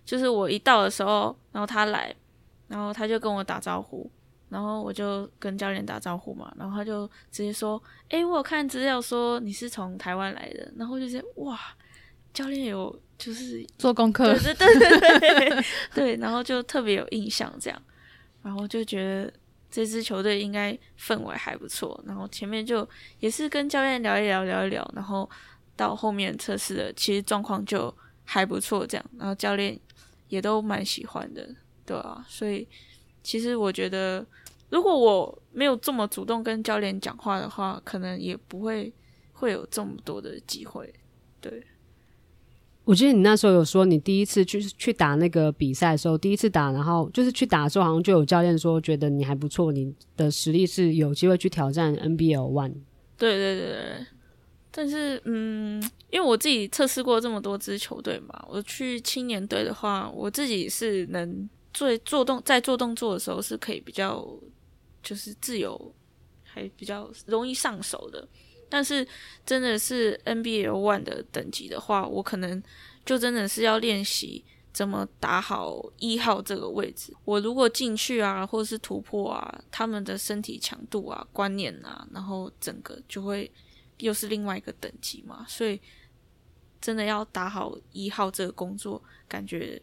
[0.04, 2.12] 就是我一到的时候，然后他来，
[2.66, 4.10] 然后他就跟我打招呼，
[4.56, 11.60] 然后我就跟教练打招呼嘛，然后他就直接说：“诶，我有看资料说你是从台湾来的。”然后就觉得哇，
[12.32, 15.64] 教练有就是做功课对，对对对对
[15.94, 17.82] 对，然后就特别有印象这样，
[18.42, 19.30] 然后就觉得
[19.70, 22.88] 这支球队应该氛围还不错，然后前面就
[23.20, 25.28] 也是跟教练聊一聊聊一聊，然后
[25.76, 29.78] 到后面测试的其实状况就还不错这样，然后教练
[30.28, 31.46] 也都蛮喜欢的，
[31.84, 32.66] 对啊，所以
[33.22, 34.24] 其实我觉得
[34.68, 38.92] 如果我没有这么主动跟教练讲话的话，可能也不会
[39.32, 40.92] 会有这么多的机会，
[41.40, 41.62] 对。
[42.84, 52.74] 我记得你那时候有说，你第一次去去打那个比赛的时候，第一次打，然后就是去打的时候，好像就有教练说，觉得你还不错，你的实力是有机会去挑战 NBL One。
[53.18, 54.06] 对对对对，
[54.70, 64.24] 但是嗯，因为我自己测试过这么多支球队嘛，我去青年队的话，我自己是能做做动在做动作的时候是可以比较
[65.06, 65.94] 就是自由，
[66.42, 68.26] 还比较容易上手的。
[68.68, 69.06] 但是
[69.44, 72.60] 真的是 NBL One 的等级的话，我可能
[73.04, 77.14] 就真的是要练习怎么打好一号这个位置。
[77.24, 83.48] 我如果进去啊，或是突破啊，他们的身体强度啊、观念啊，然后整个就会
[83.98, 85.46] 又是另外一个等级嘛。
[85.48, 85.80] 所以
[86.80, 89.80] 真的要打好一号这个工作，感觉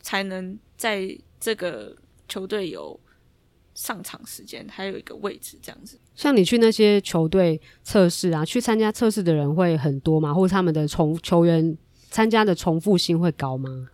[0.00, 1.96] 才能在这个
[2.28, 2.98] 球队有
[3.74, 5.98] 上场时间，还有一个位置这样子。
[6.14, 10.34] 像你去那些球队测试啊，去参加测试的人会很多吗？
[10.34, 11.76] 或者他们的重球员
[12.10, 13.88] 参加的重复性会高吗？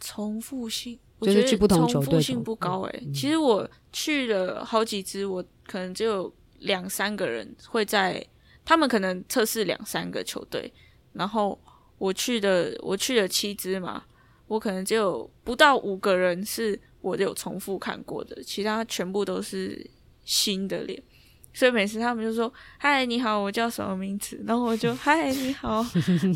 [0.00, 8.24] 重复性，我觉得就是去不同球重复性不高诶、其实我去了好几支，我可能只有两三个人会在，
[8.64, 10.72] 他们可能测试两三个球队，
[11.12, 11.58] 然后
[11.98, 14.04] 我去的我去了七支嘛，
[14.46, 19.88] 我可能只有不到五个人是我有重复看过的，其他全部都是
[20.24, 21.02] 新的脸。
[21.54, 25.84] 所以每次他们就说：“嗨，你好，我叫什么名字？”然后我就：“嗨，你好。”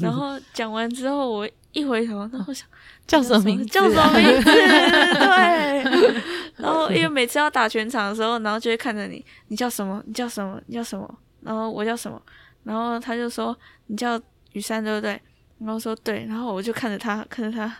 [0.00, 2.66] 然后讲完之后，我一回头，然后想
[3.06, 3.64] 叫什么名字？
[3.66, 4.50] 叫什么名字？
[4.50, 6.22] 对。
[6.56, 10.02] 然后因为每次要打全场的时候，然后就会看着你，你叫什么？
[10.06, 10.60] 你叫什么？
[10.66, 11.18] 你叫什么？
[11.42, 12.20] 然后我叫什么？
[12.64, 13.56] 然后他就说
[13.86, 14.20] 你叫
[14.52, 15.20] 雨山，对不对？
[15.58, 17.72] 然后说对，然后我就看着他，看着他，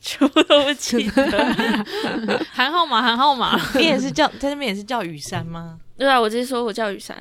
[0.00, 1.24] 全部都不记得。
[2.52, 3.58] 喊号码，喊号码。
[3.74, 5.78] 你也是叫在那边也是叫雨山吗？
[5.96, 7.16] 对啊，我直接说我叫雨山。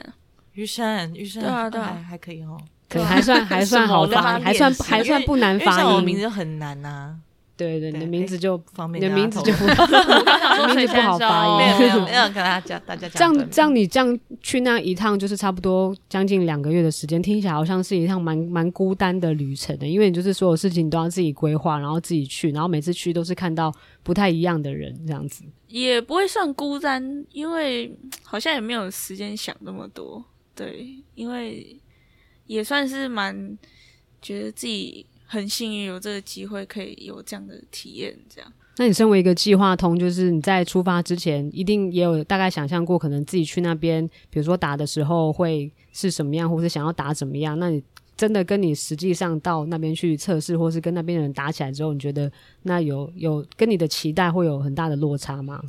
[0.53, 2.57] 雨山，雨山，对啊对啊还还可以哦。
[2.89, 5.99] 可还算还算好发还算还算不难发因为像我。
[5.99, 7.15] 名字很难呐、
[7.57, 9.65] 对对，你的名字就方便你的名字就露说
[10.75, 25.43] 名字不好发音没有没有 没有跟大家大家这样讲这样，你这样去那一趟，就是差不多将近两个月的时间，听起来好像是一趟蛮蛮孤单的旅程的，因为你就是所有事情都要自己规划，然后自己去，然后每次去都是看到不太一样的人，这样子。
[25.67, 30.23] 也不会算孤单，因为嗯好像也没有时间想那么多。
[30.55, 31.77] 对，因为
[32.45, 33.57] 也算是蛮
[34.21, 38.51] 觉得自己很幸运有这个机会可以有这样的体验，这样。
[38.77, 47.57] 那你身为一个计划通，就是你在出发之前，一定也有大概想象过，可能自己去那边，比如说打的时候会是什么样，或是想要打怎么样？
[47.57, 47.83] 那你
[48.15, 52.31] 真的跟你实际上到那边去测试，或是跟那边的人打起来之后，你觉得
[52.63, 55.59] 那有有跟你的期待会有很大的落差吗？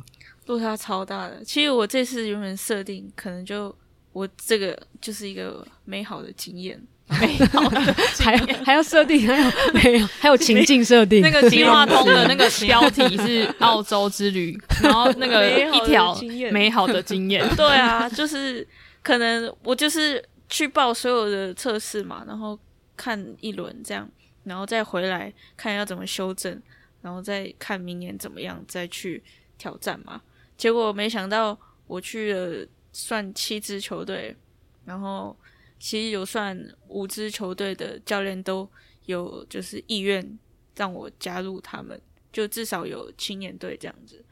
[0.45, 1.43] 落差超大的。
[1.43, 3.75] 其实我这次原本设定可能就
[4.13, 6.79] 我这个就是一个美好的经验，
[7.09, 10.07] 还要 还要设定，还有没有？
[10.19, 11.21] 还有情境设定。
[11.21, 16.15] 那个计划通的那个标题是澳洲之旅，然后那个一条
[16.51, 17.43] 美好的经验。
[17.57, 18.65] 对啊，就是
[19.01, 22.57] 可能我就是去报所有的测试嘛，然后
[22.95, 24.07] 看一轮这样，
[24.43, 26.61] 然后再回来看要怎么修正，
[27.01, 29.23] 然后再看明年怎么样再去
[29.57, 30.21] 挑战嘛。
[30.57, 31.57] 结果没想到
[31.87, 34.35] 我去了算七支球队，
[34.85, 35.35] 然后
[35.79, 36.57] 其实有算
[36.89, 38.69] 五支球队的教练都
[39.05, 40.37] 有就是意愿
[40.75, 41.99] 让我加入他们，
[42.31, 44.23] 就至少有青年队这样子，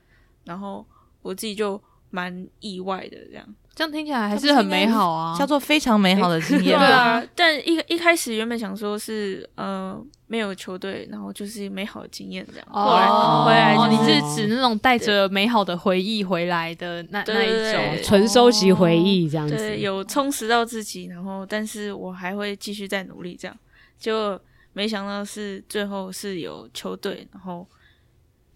[0.44, 0.86] 然后
[1.22, 3.56] 我自己就蛮意外的这样。
[3.78, 5.38] 这样听起来还是很美好啊。
[5.38, 6.76] 叫做非常美好的经验。
[6.76, 12.68] 对啊，但一一开始原本想说是呃没有球队，然后就是美好的经验这样。
[12.72, 19.56] 后来哦，回来你就是是指那种带着美好的回忆回来的那对那一种纯收集回忆这样子。
[19.56, 23.56] 对有充实到自己，然后但是我还会继续再努力这样。
[24.00, 24.40] 就
[24.74, 27.68] 没想到是最后是有球队，然后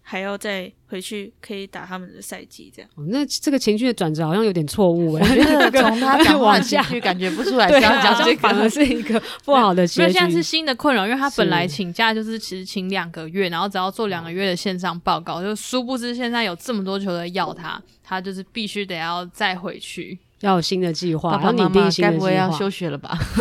[0.02, 2.90] 还要再回去可以打他们的赛季这样。
[2.96, 10.02] 哦那这个情绪的转折好像有点错误哎、我觉得 从他讲话往下的情绪感觉不出来对是要啊，好讲这反而是一个不好的没结局。
[10.02, 20.18] 有，现在是新的困扰，因为他本来请假就是其实请两个月，然后只要做两个月的线上报告，就殊不知现在有这么多球队要他，他就是必须得要再回去。
[20.42, 22.18] 要有新的计划，爸爸然后拟妈妈该定新的计划。
[22.18, 23.18] 不会要休学了吧？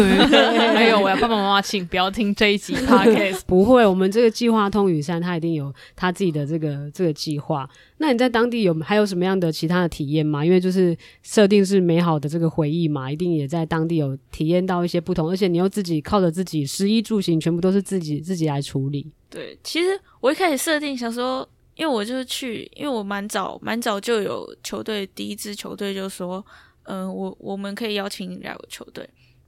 [0.76, 3.42] 没有，我要爸爸妈妈请不要听这一集 podcast。
[3.46, 7.70] 不会，我们这个计划通雨山，他一定有他自己的这个这个计划。
[7.98, 10.44] 那你在当地有还有什么样的其他的体验吗？
[10.46, 19.12] 因为就是设定是美好的这个回忆嘛，一定也在当地有体验到一些不同，而且你又自己靠着自己食衣住行全部都是自己自己来处理。
[19.30, 26.46] 对，其实我一开始设定想说，因为我就是去，因为我蛮早蛮早就有球队第一支球队就说，
[26.92, 29.08] 嗯、我我们可以邀请你来我球队，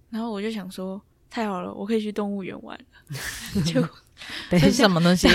[0.10, 3.62] 然后我就想说，太好了，我可以去动物园玩了。
[3.66, 3.90] 结果
[4.50, 5.28] 这是等一下什么东西？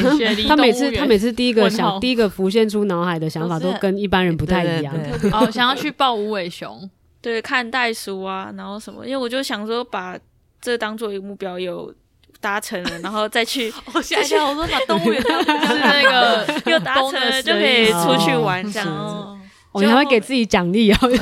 [0.48, 4.94] 他每次他每次第一个想第一个浮现出脑海的想法都跟一般人不太一样。
[5.32, 6.88] 哦，想要去抱无尾熊，
[7.20, 10.18] 对看袋鼠啊，然后什么，因为我就想说把
[10.62, 11.94] 这当做一个目标有
[12.40, 19.38] 达成了，然后再去 我想想，我说把动物园当是那个又达成了就可以出去玩这样。
[19.72, 20.98] 哦哦，你还会给自己奖励哦。
[21.08, 21.16] 你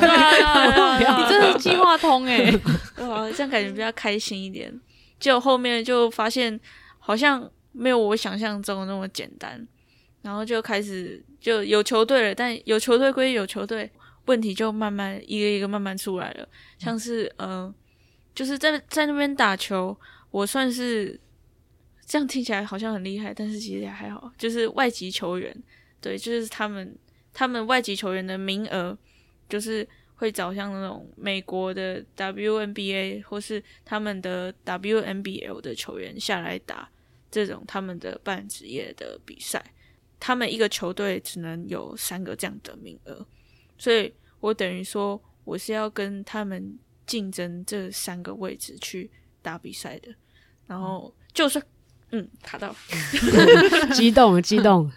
[1.29, 2.51] 真的是计划通哎、
[3.07, 4.73] 哇，这样感觉比较开心一点。
[5.19, 6.59] 结果后面就发现
[6.99, 9.67] 好像没有我想象中的那么简单，
[10.21, 13.89] 然后就开始就有球队了，但有球队归有球队，
[14.25, 16.47] 问题就慢慢一个一个慢慢出来了。
[16.77, 17.73] 像是呃，
[18.35, 19.97] 就是在在那边打球，
[20.31, 21.19] 我算是
[22.05, 25.55] 这样听起来好像很厉害，但是其实也还好，就是外籍球员，
[25.99, 26.95] 对，就是他们
[27.37, 28.97] 他们外籍球员的名额
[29.47, 36.89] 就是会找像那种美国的 WNBA 或是他们的 WNBL 的球员下来打
[37.29, 39.63] 这种他们的半职业的比赛，
[40.19, 43.23] 他们一个球队只能有三个这样的名额，
[43.77, 49.11] 所以我等于说我是要跟他们竞争这三个位置去
[49.43, 50.11] 打比赛的，
[50.65, 51.63] 然后就算
[52.09, 52.75] 嗯卡到，
[53.93, 54.91] 激 动激动，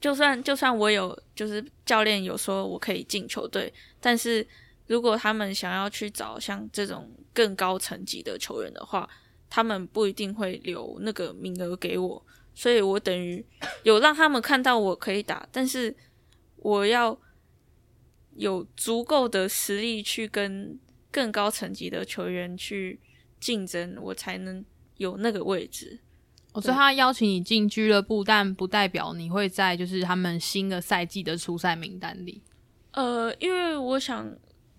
[0.00, 4.46] 就算就算我有，就是教练有说我可以进球队，但是
[4.86, 9.08] 如果他们想要去找像这种更高层级的球员的话，
[9.50, 12.24] 他们不一定会留那个名额给我，
[12.54, 13.44] 所以我等于
[13.82, 15.94] 有让他们看到我可以打，但是
[16.56, 17.18] 我要
[18.36, 20.78] 有足够的实力去跟
[21.10, 23.00] 更高层级的球员去
[23.40, 24.64] 竞争，我才能
[24.96, 25.98] 有那个位置。
[26.58, 32.42] 我说他邀请你进俱乐部，但不代表你会在就是他们新的赛季的初赛名单里。
[32.92, 34.34] 呃，因为我想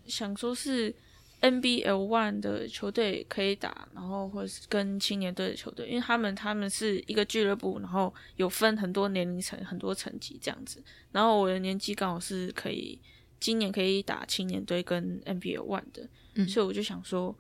[0.05, 0.93] 想说是
[1.39, 10.83] ，NBL One 的球队可以打，然后或者是跟青年队的球队，因为他们他们是一个俱乐部，然后有分很多年龄层、很多层级这样子。
[11.13, 12.99] 然后我的年纪刚好是可以
[13.39, 17.33] 今年可以打青年队跟 NBL One 的，嗯所以我就想说，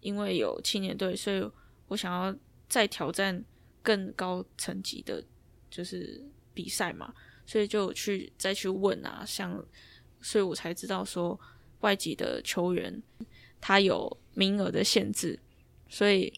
[0.00, 1.48] 因为有青年队，所以
[1.86, 2.34] 我想要
[2.68, 3.44] 再挑战
[3.82, 5.22] 更高层级的，
[5.70, 6.22] 就是
[6.54, 7.14] 比赛嘛，
[7.46, 9.64] 所以就去再去问啊，像，
[10.20, 11.38] 所以我才知道说
[11.80, 13.02] 外籍的球员
[13.60, 15.38] 他有名额的限制，
[15.88, 16.32] 所以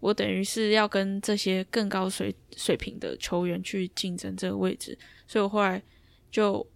[0.00, 5.82] 我等于是要跟这些更高水水平的球员去竞争这个位置，所以我后来
[6.30, 6.66] 就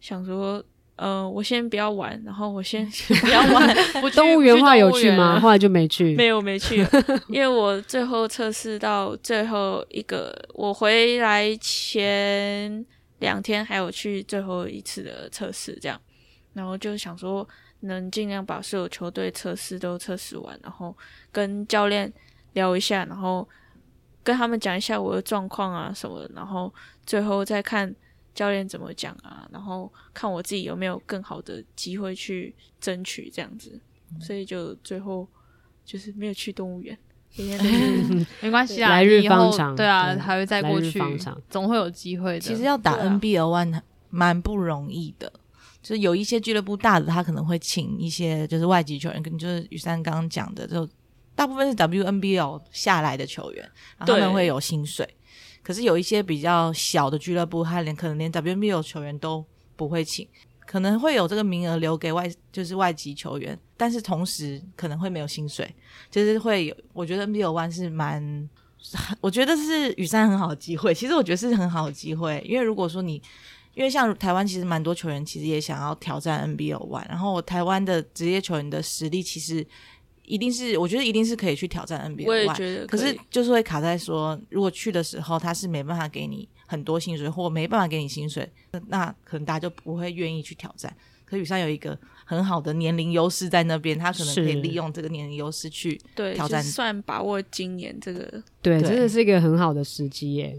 [0.00, 0.64] 想说。
[0.96, 2.86] 呃，我先不要玩，然后我先
[3.20, 3.76] 不要玩。
[4.02, 5.40] 我 动物园不话有去吗？
[5.40, 6.14] 后来就没去。
[6.14, 6.86] 没有没去，
[7.28, 12.84] 因为我最后测试到最后一个，我回来前
[13.18, 15.98] 两天还有去最后一次的测试，这样，
[16.52, 17.48] 然后就想说
[17.80, 20.96] 能尽量把所有球队测试都测试完，然后
[21.32, 22.12] 跟教练
[22.52, 23.48] 聊一下，然后
[24.22, 26.72] 跟他们讲一下我的状况啊什么的，然后
[27.06, 27.92] 最后再看
[28.34, 33.78] 教练怎么讲啊，然后看我自己有没有更好的机会去争取这样子，
[34.20, 35.28] 所以就最后
[35.84, 36.96] 就是没有去动物园，
[38.40, 41.00] 没关系啊，来日方长对啊，还会再过去，
[41.48, 42.40] 总会有机会的。
[42.40, 43.80] 其实要打 NBL One
[44.10, 45.32] 蛮不容易的，
[45.82, 50.88] 就是有一些俱乐部大的，他可能会请一些就是外籍球员，跟就是雨珊刚刚讲的，就
[51.34, 53.62] 大部分是 WNBL 下来的球员，
[53.98, 55.08] 然后他们会有薪水。
[55.62, 59.44] 可是有一些比较小的俱乐部，他连可能连 WNBL 球员都
[59.76, 60.26] 不会请，
[60.66, 65.72] 可能会有这个名额留给外就是外籍球员，但是同时可能会没有薪水，
[66.10, 66.76] 就是会有。
[66.92, 68.48] 我觉得 NBL One 是蛮，
[69.20, 70.92] 我觉得是雨山很好的机会。
[70.92, 73.22] 其实我觉得是很好的机会，因为如果说你，
[73.74, 79.66] 因为像台湾其实蛮多球员其实也想要挑战 NBL One，然后台湾的职业球员的实力其实
[80.24, 81.98] 一定是，我觉得一定是可以去挑战
[82.54, 88.48] 觉得可以是就是会卡在说，如果去的时候他是没办法给你很多薪水，或没办法给你薪水，
[88.88, 90.94] 那可能大家就不会愿意去挑战。
[91.24, 100.54] 可雨山有一个很好的年龄优势在那边，他可能可以利用这个年龄优势去对，挑战就算把握今年这个，对真的是一个很好的时机耶。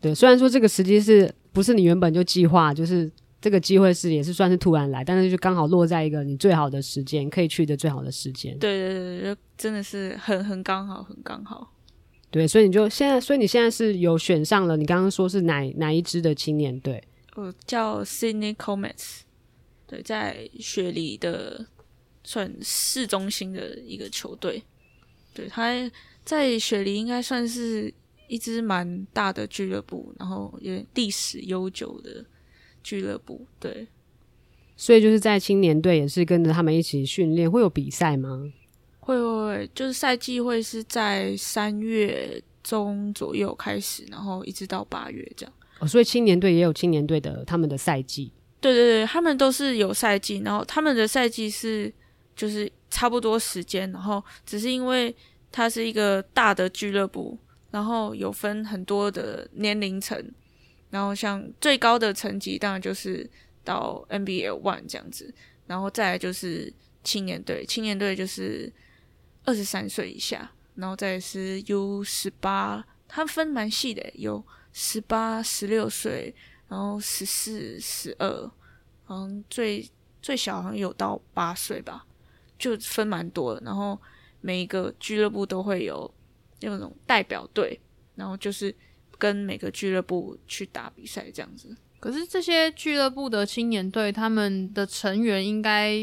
[0.00, 3.10] 对，虽然说这个时机是不是你原本就计划，就是
[3.40, 8.58] 这个机会是也是算是突然来，但是就刚好落在一个你最好的时间，可以去的最好的时间。
[8.58, 11.72] 对对对真的是很很刚好，很刚好。
[12.30, 17.02] 对，所以你就现在，所以你现在是有选上了，你刚刚说是哪哪一支的青年队？
[17.34, 19.20] 我叫 Sydney Comets，
[19.86, 21.66] 对，在雪梨的
[22.22, 24.62] 算市中心的一个球队。
[25.32, 25.72] 对，他
[26.24, 27.92] 在雪梨应该算是
[28.28, 32.24] 一支蛮大的俱乐部，然后也历史悠久的
[32.82, 33.46] 俱乐部。
[33.58, 33.86] 对，
[34.76, 38.52] 所以就是在青年队也是跟着他们一起训练，会有比赛吗？
[38.98, 45.52] 会会会，就是赛季会是在三月中左右开始，然后一直到八月这样。
[45.80, 48.30] 哦，所以青年队也有青年队的他们的赛季。
[48.60, 51.90] 对对对，他们都是有赛季，然后他们的赛季是
[52.36, 55.14] 就是差不多时间，然后只是因为
[55.50, 57.38] 它是一个大的俱乐部，
[57.70, 60.22] 然后有分很多的年龄层，
[60.90, 63.28] 然后像最高的层级当然就是
[63.64, 65.32] 到 NBA One 这样子，
[65.66, 66.72] 然后再来就是
[67.02, 68.72] 青年队，青年队就是
[69.44, 76.34] 二十三岁以下，然后再是 U 十八，它分蛮细的，有十八、十六岁。
[76.70, 78.52] 然后十四、十二，
[79.08, 79.84] 嗯最
[80.22, 82.06] 最小好像有到八岁吧，
[82.56, 83.60] 就分蛮多的。
[83.64, 84.00] 然后
[84.40, 86.08] 每一个俱乐部都会有
[86.60, 87.80] 那种代表队，
[88.14, 88.72] 然后就是
[89.20, 91.76] 跟每个俱乐部去打比赛这样子。
[92.00, 95.94] 可是这些俱乐部的青年队，他们的成员应该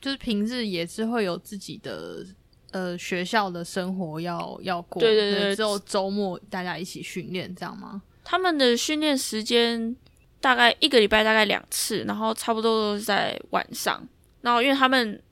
[0.00, 2.26] 就是平日也是会有自己的
[2.70, 8.02] 呃学校的生活要要过，对对对只有周末大家一起训练这样吗？
[8.24, 9.94] 他们的训练时间
[10.40, 14.08] 大概一个礼拜大概两次，然后差不多都是在晚上。
[14.40, 15.22] 然后因为他们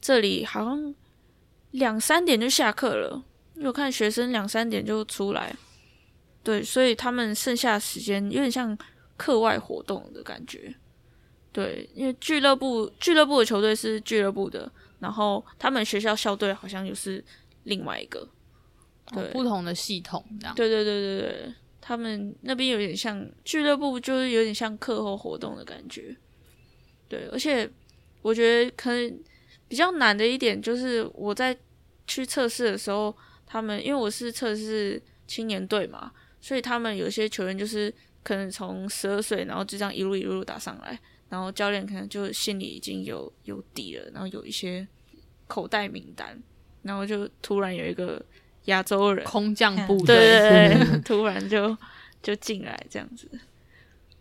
[0.00, 0.94] 这里好像
[1.72, 3.22] 两三点就下课了，
[3.56, 5.54] 因为我看学生两三点就出来，
[6.42, 8.76] 对，所以他们剩下的时间有点像
[9.16, 10.74] 课外活动的感觉。
[11.52, 14.70] 对，因为俱乐部俱乐部的球队是俱乐部的，
[15.00, 17.22] 然后他们学校校队好像又是
[17.64, 18.28] 另外一个。
[19.12, 20.54] 对哦不同的系统这样。
[20.54, 26.16] 对对对对对，他们那边有点像俱乐部，就是有点像课后活动的感觉。
[27.08, 27.68] 对，而且
[28.22, 29.20] 我觉得可能
[29.66, 31.58] 比较难的一点就是我在
[32.06, 33.12] 去测试的时候，
[33.44, 44.86] 他们因为我是测试青年队嘛，所以他们有些球员就是可能从十二岁，然后就这样一路一路打上来，然后教练可能就心里已经有有底了，然后有一些
[45.46, 46.40] 口袋名单，
[46.82, 48.24] 然后就突然有一个
[48.66, 51.76] 亚洲人，空降部对队，对对，突然就
[52.22, 53.28] 就进来这样子。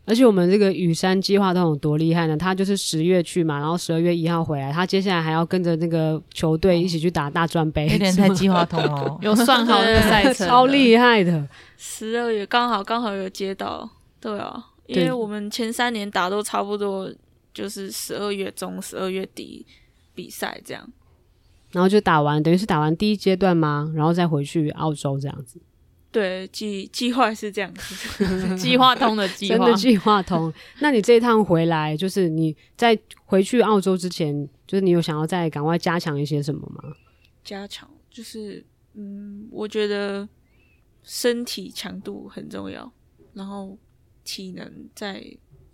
[0.09, 2.35] 而且我们这个雨山计划都有多厉害呢？
[2.35, 9.17] 他就是十月去嘛，然后十二月一号回来，他接下来还要跟着那个球队一起去打大专杯，有点太计划通了。
[9.21, 11.47] 有算好的赛程， 超厉害的。
[11.77, 13.87] 十二月刚好刚好有接到，
[14.19, 17.07] 对啊，因为我们前三年打都差不多，
[17.53, 19.63] 就是十二月中、十二月底
[20.15, 20.91] 比赛这样。
[21.71, 23.91] 然后就打完，等于是打完第一阶段吗？
[23.95, 25.61] 然后再回去澳洲这样子，
[26.11, 28.57] 对，计计划是这样子。
[28.57, 29.77] 计划通的计划真的。
[29.77, 30.51] 计划通。
[30.79, 36.95] 那你这一趟回来，就是你在回去澳洲之前，就是你有想要再赶快加强一些什么吗？
[37.43, 40.27] 加强就是，嗯，我觉得
[41.03, 42.91] 身体强度很重要，
[43.33, 43.77] 然后
[44.23, 45.23] 体能再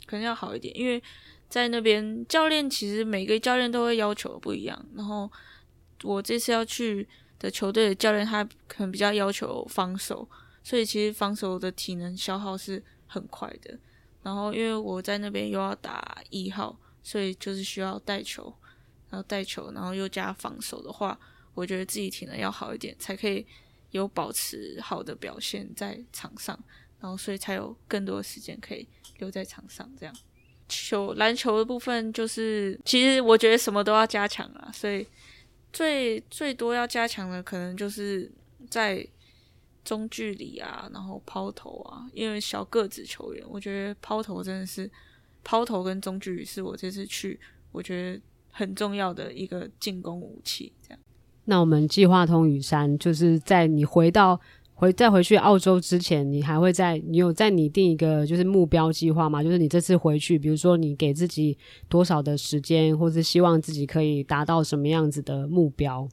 [0.05, 1.01] 可能要好一点，因为
[1.47, 5.31] 在那边教练其实每个教练都会要求不一样，然后
[6.03, 7.07] 我这次要去
[7.49, 10.27] 球队的教练他可能比较要求防守，
[10.63, 13.77] 所以其实防守的体能消耗是很快的。
[14.23, 18.53] 然后因为我在那边又要打一号，所以就是需要带球，
[19.09, 21.19] 然后带球，然后又加防守的话，
[21.53, 23.45] 我觉得自己体能要好一点，才可以
[23.91, 26.59] 有保持好的表现在场上，
[26.99, 28.87] 然后所以才有更多时间可以
[29.19, 29.87] 留在场上。
[29.99, 30.15] 这样
[30.67, 35.05] 球篮球的部分就是，其实我觉得什么都要加强啊，所以
[35.75, 38.31] 最最多要加强的可能就是
[38.69, 39.05] 在
[39.83, 44.89] 中距离啊，然后抛投啊，因为小个子球员，我觉得抛投真的是
[45.43, 47.37] 抛投跟中距离是我这次去
[47.73, 48.21] 我觉得
[48.51, 50.71] 很重要的一个进攻武器。
[50.81, 50.99] 这样，
[51.43, 54.39] 那我们计划通雨山，就是在你回到
[54.75, 59.41] 回再回去澳洲之前，你还会在你有在拟定一个就是目标计划吗？
[59.41, 61.57] 就是你这次回去，比如说你给自己
[61.87, 66.07] 多少的时间，或是希望自己可以达到什么样子的目标？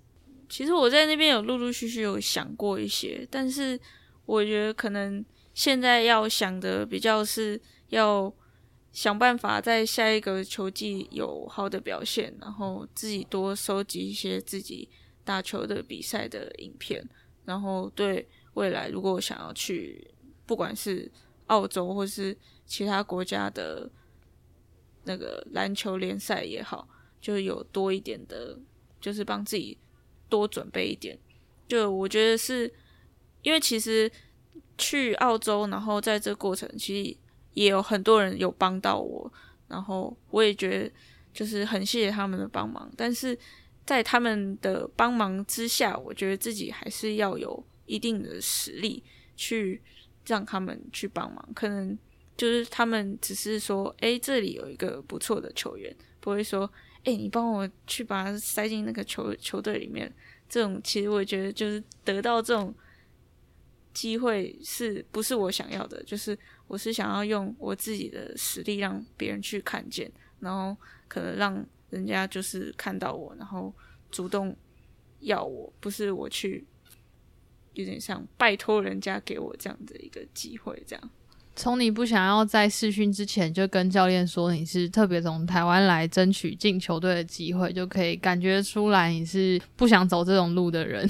[0.48, 3.78] 其实我在那边有陆陆续续有想过一些，但是
[4.26, 8.32] 我觉得可能现在要想的比较是要
[8.92, 14.88] 想办法在下一个球季有好的表现，然后自己多收集一些自己
[15.24, 17.02] 打球的比赛的影片，
[17.44, 20.06] 然后对未来如果我想要去
[20.46, 21.10] 不管是
[21.46, 22.36] 澳洲或是
[22.66, 23.90] 其他国家的
[25.04, 26.88] 那个篮球联赛也好，
[27.20, 28.58] 就有多一点的，
[29.00, 29.76] 就是帮自己
[30.28, 31.18] 多准备一点。
[31.68, 32.72] 就我觉得是
[33.42, 34.10] 因为其实
[34.78, 37.16] 去澳洲，然后在这过程其实
[37.54, 39.32] 也有很多人有帮到我，
[39.68, 40.92] 然后我也觉得
[41.32, 42.90] 就是很谢谢他们的帮忙。
[42.96, 43.36] 但是
[43.84, 49.02] 在他们的帮忙之下，我觉得自己还是要有一定的实力
[49.36, 49.82] 去
[50.26, 51.48] 让他们去帮忙。
[51.54, 51.98] 可能
[52.36, 56.70] 就是他们只是说，诶，这里有一个不错的球员，不会说，
[57.04, 60.10] 诶，你帮我去把他塞进那个球球队里面。
[60.48, 62.74] 这种其实我觉得就是得到这种
[63.92, 66.02] 机会是不是我想要的？
[66.04, 70.74] 就是我是想要用我自己的实力让别人去看见，然后
[71.08, 73.74] 可能让人家就是看到我，然后
[74.10, 74.56] 主动
[75.20, 76.66] 要我，不是我去
[77.74, 81.10] 有点像拜托人家给我这样的一个机会，这样。
[81.54, 91.06] 从你不想要在试训之前就跟教练说你是特别从台湾来争取进球队的机会，就可以感觉出来你是不想走这种路的人。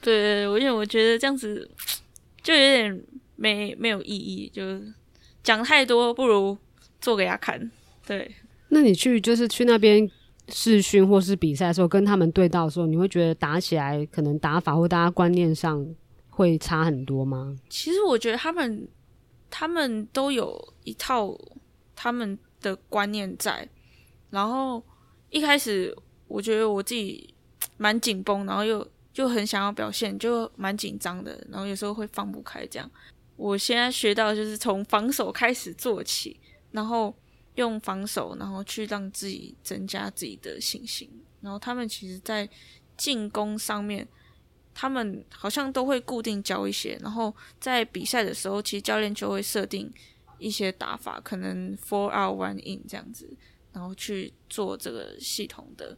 [0.00, 1.68] 对，我因为我觉得这样子
[2.42, 4.62] 就有点没没有意义，就
[5.42, 6.56] 讲太多不如
[7.00, 7.70] 做给他看。
[8.06, 8.32] 对，
[8.68, 10.08] 那你去就是去那边
[10.48, 15.86] 试训或是比赛的时候，跟他们对到的时候，你会觉得打起来可能打法或大家观念上
[16.28, 17.56] 会差很多吗？
[17.68, 18.88] 其实我觉得他们
[19.50, 21.36] 他们都有一套
[21.94, 23.68] 他们的观念在，
[24.30, 24.82] 然后
[25.30, 27.34] 一开始我觉得我自己
[27.76, 32.90] 蛮紧绷，然后又就很想要表现，就蛮紧张的，然后有时候会放不开这样。
[33.36, 36.38] 我现在学到就是从防守开始做起，
[36.70, 37.14] 然后
[37.54, 41.10] 用防守，然后去让自己增加自己的信心。
[41.40, 42.48] 然后他们其实，在
[42.96, 44.06] 进攻上面，
[44.72, 49.92] 他们好像都会固定教一些，然后在比赛的时候，其实教练就会设定
[50.38, 53.28] 一些打法，可能 four out one in 这样子，
[53.72, 55.96] 然后去做这个系统的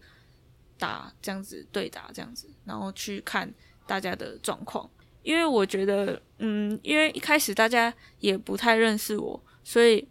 [0.78, 3.52] 打，这样子对打这样子，然后去看
[3.86, 4.88] 大家的状况。
[5.22, 10.06] 因为我觉得，嗯，因为一开始大家也不太认识我，所以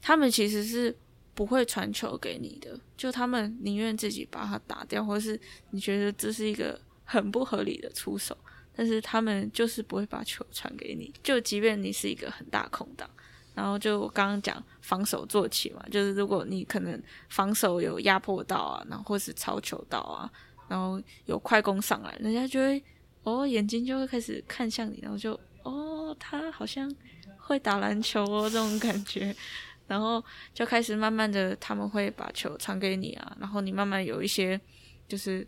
[0.00, 0.96] 他们其实是
[1.34, 5.38] 不会传球给你的，就他们宁愿自己把它打掉，或是
[5.70, 8.36] 你觉得这是一个很不合理的出手，
[8.74, 13.08] 但是他们就是不会把球传给你，就即便你是一个很大空档。
[13.52, 20.30] 然后就我刚刚讲防守做起嘛，就是如果你可能防守有压迫到啊，然后或是超球到啊，
[20.68, 22.82] 然后有快攻上来，人家就会
[23.24, 26.90] 哦眼睛就会开始看向你，然后就哦他好像
[27.36, 29.34] 会打篮球哦这种感觉，
[29.90, 30.24] 然后
[30.54, 34.58] 就开始慢慢的他们会把球传给你啊，然后你慢慢有一些
[35.08, 35.44] 就是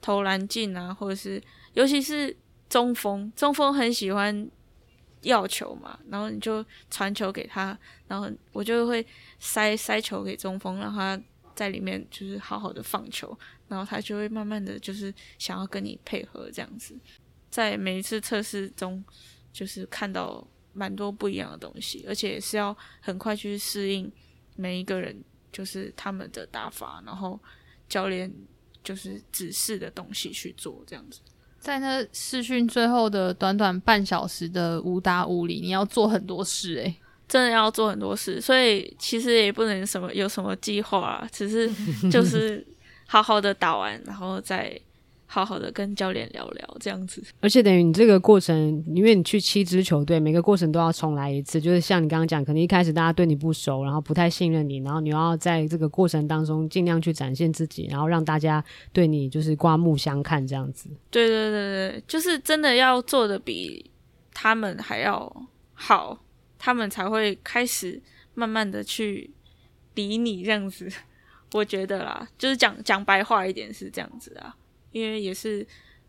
[0.00, 2.34] 投篮进啊，或者是尤其是
[2.68, 4.48] 中锋，中锋很喜欢
[5.22, 9.04] 要球嘛，然后你就传球给他，然后我就会
[9.40, 11.20] 塞塞球给中锋，让他
[11.56, 16.96] 在里面就是好好的放球，然后他就会慢慢的就是想要跟你配合这样子，
[17.50, 19.04] 在每一次测试中，
[19.52, 24.10] 就是看到蛮多不一样的东西，而且也是要很快去适应
[24.56, 25.16] 每一个人
[25.50, 27.40] 就是他们的打法，然后
[27.88, 28.30] 教练
[28.82, 31.20] 就是指示的东西去做这样子。
[31.58, 36.94] 在那试训最后的短短半小时的五打五里，你要做很多事诶、
[37.26, 41.70] 真的要做很多事，所以其实也不能什么有什么计划啊，只是
[42.10, 42.66] 就是
[43.06, 44.78] 好好的打完，然后再
[45.26, 47.22] 好好的跟教练聊聊这样子。
[47.40, 51.60] 而且等于你这个过程，因为你去七支球队，每个过程都要重来一次。
[51.60, 60.88] 就是像你刚刚讲，可能一开始大家对你不熟，然后不太信任你，然后你要在这个过程当中尽量去展现自己，然后让大家对你就是刮目相看这样子。
[61.10, 63.90] 对对对对，就是真的要做的比
[64.32, 66.18] 他们还要好，
[66.58, 68.00] 他们才会开始
[68.34, 69.30] 慢慢的去
[69.94, 70.88] 理你这样子。
[71.52, 74.56] 我觉得啦，就是讲讲白话一点是这样子啊，
[74.94, 75.66] 因为也是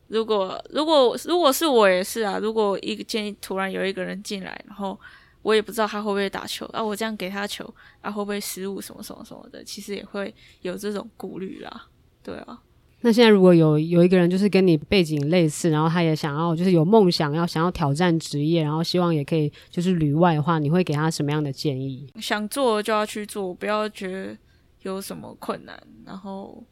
[0.09, 4.97] 如果如果如果是我也是啊，如果一个建议突然有一个人进来，然后
[5.41, 7.71] 我也不知道他会不会打球啊，我这样给他球
[8.01, 11.87] 啊会不会失误什么什么什么的，其实也会有这种顾虑啦。
[12.23, 12.61] 对啊，
[13.01, 22.07] 那现在如果有有一个人就是跟你背景类似，然后他也想要就是有梦想要想要挑战职业，然后希望也可以就是旅外的话，你会给他什么样的建议？
[22.21, 24.37] 想做就要去做，不要觉得
[24.81, 26.63] 有什么困难，然后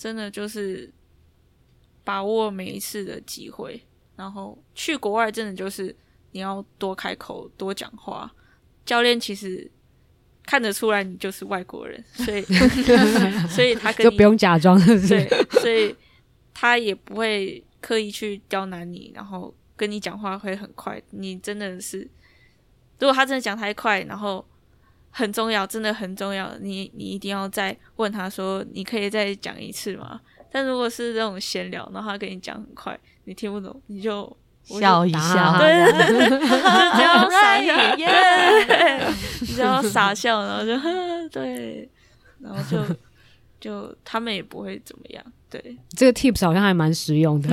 [0.00, 0.90] 真的就是
[2.02, 3.78] 把握每一次的机会，
[4.16, 5.94] 然后去国外真的就是
[6.32, 8.34] 你要多开口、多讲话。
[8.86, 9.70] 教练其实
[10.46, 12.40] 看得出来你就是外国人，所以
[13.46, 15.08] 所以他跟你就不用假装，是不是？
[15.08, 15.28] 对，
[15.60, 15.94] 所以
[16.54, 21.00] 他也不会刻意去刁难你，然后跟你讲话会很快。
[21.10, 21.98] 你真的是，
[22.98, 24.42] 如果他真的讲太快，然后
[25.10, 30.20] 很重要，真的很重要，你你一定要再问他说，你可以再讲一次吗？
[30.52, 36.38] 但如果是这种闲聊，然后他跟你讲很快，你听不懂，你就笑一打笑，对 就
[36.96, 39.06] 只要傻笑， 耶，
[39.40, 41.88] 你只要傻笑，然后就呵对，
[42.40, 42.96] 然后就
[43.60, 45.76] 就他们也不会怎么样，对。
[45.90, 47.48] 这个 tips 好像还蛮实用的，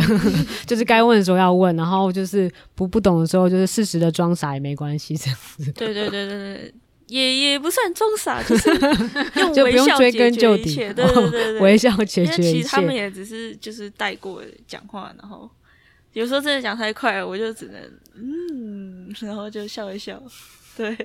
[0.66, 5.72] 就是该问的时候要问，然后就是不不懂的时候就是适时的装傻也没关系，这样子。
[5.74, 6.74] 对对对对对，
[7.08, 8.70] 也也不算装傻，就是
[9.40, 10.94] 用微笑解决根究底一切。
[10.94, 12.94] 对对对对， 微笑解决一其实他们。
[12.94, 15.50] 也只是就是带过讲话，然后
[16.14, 17.82] 有时候真的讲太快，我就只能
[18.16, 20.22] 嗯，然后就笑一笑。
[20.76, 20.96] 对，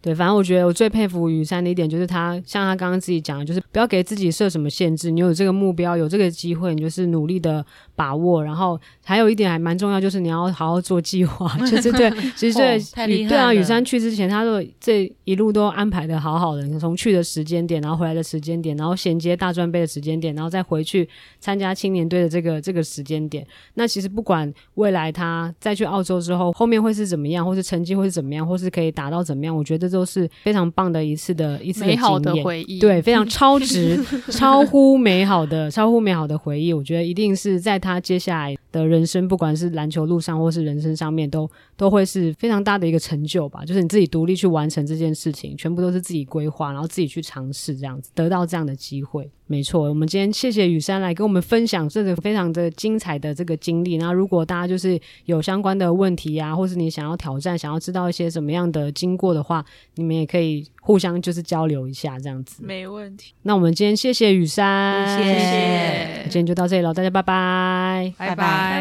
[0.00, 7.64] 对，反正我觉得我最佩服雨珊的一点就是他，像他刚刚自己讲的，就是不要给自己设什么限制，你有这个目标，有这个机会，你就是努力的
[7.96, 8.44] 把握。
[8.44, 21.08] 然后还有一点还蛮重要，就是你要好好做计划， 就是对，其实对对啊，雨珊去之前，他都这一路都安排的好好的，从去的时间点，然后回来的时间点，然后衔接大专杯的时间点，然后再回去
[21.40, 23.46] 参加青年队的这个这个时间点。
[23.74, 32.78] 那其实不管未来他再去澳洲之后，后面会是怎么样，或是成绩会是怎么样，或是可以达到怎么样，我觉得这都是非常棒的一次的一次美好的回忆。
[32.78, 36.72] 对，非常超值、超乎美好的、超乎美好的回忆。
[36.72, 43.64] 我觉得一定是在他接下来的人生，不管是篮球路上或是人生上面，都都会是非常大的一个成就吧。
[43.64, 49.30] 就是你自己独立去完成这件事情，全部都是自己规划，然后自己去尝试，这样子得到这样的机会。
[49.48, 53.96] 没错，我们今天谢谢雨珊来跟我们分享这个非常的精彩的这个经历。
[53.96, 62.62] 那如果大家就是有相关的问题啊，或是你想要挑战、想要知道一些什么样的经过的话，你们也可以互相就是交流一下这样子。
[62.64, 63.32] 没问题。
[63.42, 68.12] 那我们今天谢谢雨珊，谢谢谢谢今天就到这里了，大家拜拜。
[68.18, 68.80] 拜拜拜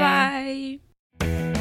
[1.20, 1.55] 拜。